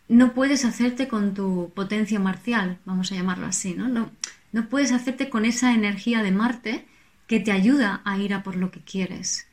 no 0.08 0.34
puedes 0.34 0.64
hacerte 0.64 1.08
con 1.08 1.34
tu 1.34 1.72
potencia 1.74 2.18
marcial, 2.18 2.78
vamos 2.84 3.12
a 3.12 3.14
llamarlo 3.14 3.46
así, 3.46 3.74
¿no? 3.74 3.88
No, 3.88 4.10
no 4.52 4.68
puedes 4.68 4.92
hacerte 4.92 5.30
con 5.30 5.44
esa 5.44 5.72
energía 5.72 6.22
de 6.22 6.32
Marte 6.32 6.86
que 7.26 7.40
te 7.40 7.52
ayuda 7.52 8.02
a 8.04 8.18
ir 8.18 8.34
a 8.34 8.42
por 8.42 8.56
lo 8.56 8.70
que 8.70 8.80
quieres. 8.80 9.46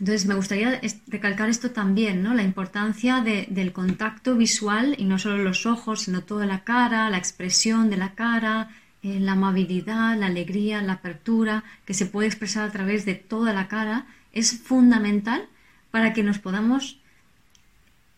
Entonces, 0.00 0.26
me 0.26 0.34
gustaría 0.34 0.80
recalcar 1.06 1.48
esto 1.48 1.70
también, 1.70 2.22
¿no? 2.22 2.34
La 2.34 2.42
importancia 2.42 3.20
del 3.20 3.72
contacto 3.72 4.34
visual 4.34 4.96
y 4.98 5.04
no 5.04 5.20
solo 5.20 5.38
los 5.38 5.66
ojos, 5.66 6.02
sino 6.02 6.24
toda 6.24 6.46
la 6.46 6.64
cara, 6.64 7.10
la 7.10 7.18
expresión 7.18 7.90
de 7.90 7.96
la 7.96 8.14
cara, 8.14 8.70
eh, 9.02 9.20
la 9.20 9.32
amabilidad, 9.32 10.16
la 10.18 10.26
alegría, 10.26 10.82
la 10.82 10.94
apertura, 10.94 11.62
que 11.84 11.94
se 11.94 12.06
puede 12.06 12.26
expresar 12.26 12.68
a 12.68 12.72
través 12.72 13.04
de 13.04 13.14
toda 13.14 13.52
la 13.52 13.68
cara, 13.68 14.06
es 14.32 14.58
fundamental 14.58 15.46
para 15.92 16.12
que 16.12 16.24
nos 16.24 16.40
podamos, 16.40 16.98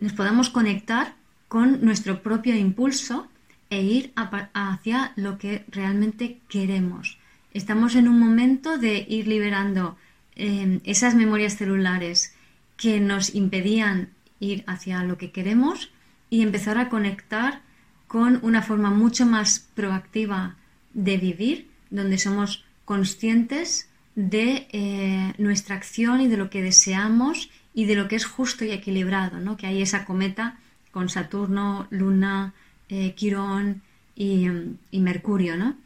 nos 0.01 0.15
podamos 0.15 0.49
conectar 0.49 1.15
con 1.49 1.85
nuestro 1.85 2.23
propio 2.23 2.57
impulso 2.57 3.29
e 3.69 3.83
ir 3.83 4.13
hacia 4.55 5.13
lo 5.17 5.37
que 5.37 5.65
realmente 5.69 6.41
queremos. 6.49 7.19
Estamos 7.57 7.95
en 7.95 8.07
un 8.07 8.21
momento 8.21 8.77
de 8.77 9.07
ir 9.09 9.27
liberando 9.27 9.97
em, 10.35 10.81
esas 10.85 11.15
memorias 11.15 11.57
celulares 11.57 12.35
que 12.77 13.01
nos 13.01 13.35
impedían 13.35 14.11
ir 14.41 14.63
hacia 14.67 15.03
lo 15.05 15.17
que 15.17 15.31
queremos 15.31 15.91
y 16.29 16.43
empezar 16.43 16.77
a 16.77 16.91
conectar 16.91 17.63
con 18.09 18.41
una 18.43 18.61
forma 18.61 18.91
mucho 18.91 19.25
más 19.25 19.71
proactiva 19.75 20.57
de 20.93 21.17
vivir, 21.17 21.71
donde 21.89 22.19
somos 22.19 22.63
conscientes 22.85 23.89
de 24.15 24.69
eh, 24.73 25.33
nuestra 25.39 25.77
acción 25.77 26.21
y 26.21 26.29
de 26.29 26.37
lo 26.37 26.51
que 26.51 26.61
deseamos 26.61 27.49
y 27.73 27.87
de 27.87 27.95
lo 27.95 28.07
que 28.07 28.17
es 28.17 28.27
justo 28.27 28.67
y 28.67 28.71
equilibrado, 28.71 29.41
¿no? 29.41 29.57
que 29.57 29.67
hay 29.67 29.81
esa 29.81 30.05
cometa 30.05 30.59
con 30.91 31.09
Saturno, 31.09 31.87
Luna, 31.89 32.53
eh, 32.91 33.15
Quirón 33.15 33.81
y, 34.15 34.47
Mercurio. 34.93 35.57
¿no? 35.57 35.86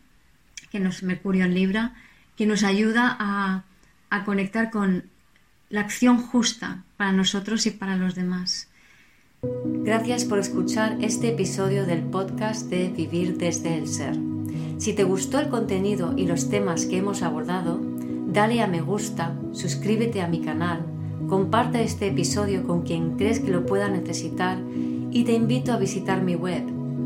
Que 0.70 0.80
nos 0.80 1.02
Mercurio 1.02 1.44
en 1.44 1.54
Libra, 1.54 1.94
que 2.36 2.46
nos 2.46 2.62
ayuda 2.62 3.16
a, 3.18 3.64
a 4.08 4.24
conectar 4.24 4.70
con 4.70 5.04
la 5.68 5.80
acción 5.80 6.18
justa 6.18 6.82
para 6.96 7.12
nosotros 7.12 7.66
y 7.66 7.70
para 7.70 7.96
los 7.96 8.14
demás. 8.14 8.68
Gracias 9.42 10.24
por 10.24 10.38
escuchar 10.38 10.98
este 11.00 11.30
episodio 11.30 11.86
del 11.86 12.02
podcast 12.02 12.68
de 12.68 12.88
Vivir 12.88 13.38
desde 13.38 13.76
el 13.76 13.88
Ser. 13.88 14.16
Si 14.78 14.92
te 14.92 15.04
gustó 15.04 15.38
el 15.38 15.48
contenido 15.48 16.14
y 16.16 16.26
los 16.26 16.50
temas 16.50 16.86
que 16.86 16.98
hemos 16.98 17.22
abordado, 17.22 17.80
dale 18.26 18.62
a 18.62 18.66
me 18.66 18.80
gusta, 18.80 19.34
suscríbete 19.52 20.20
a 20.20 20.28
mi 20.28 20.40
canal, 20.40 20.84
comparte 21.28 21.82
este 21.82 22.08
episodio 22.08 22.66
con 22.66 22.82
quien 22.82 23.16
crees 23.16 23.40
que 23.40 23.50
lo 23.50 23.64
pueda 23.66 23.88
necesitar 23.88 24.58
y 25.10 25.24
te 25.24 25.32
invito 25.32 25.72
a 25.72 25.78
visitar 25.78 26.22
mi 26.22 26.34
web 26.34 26.79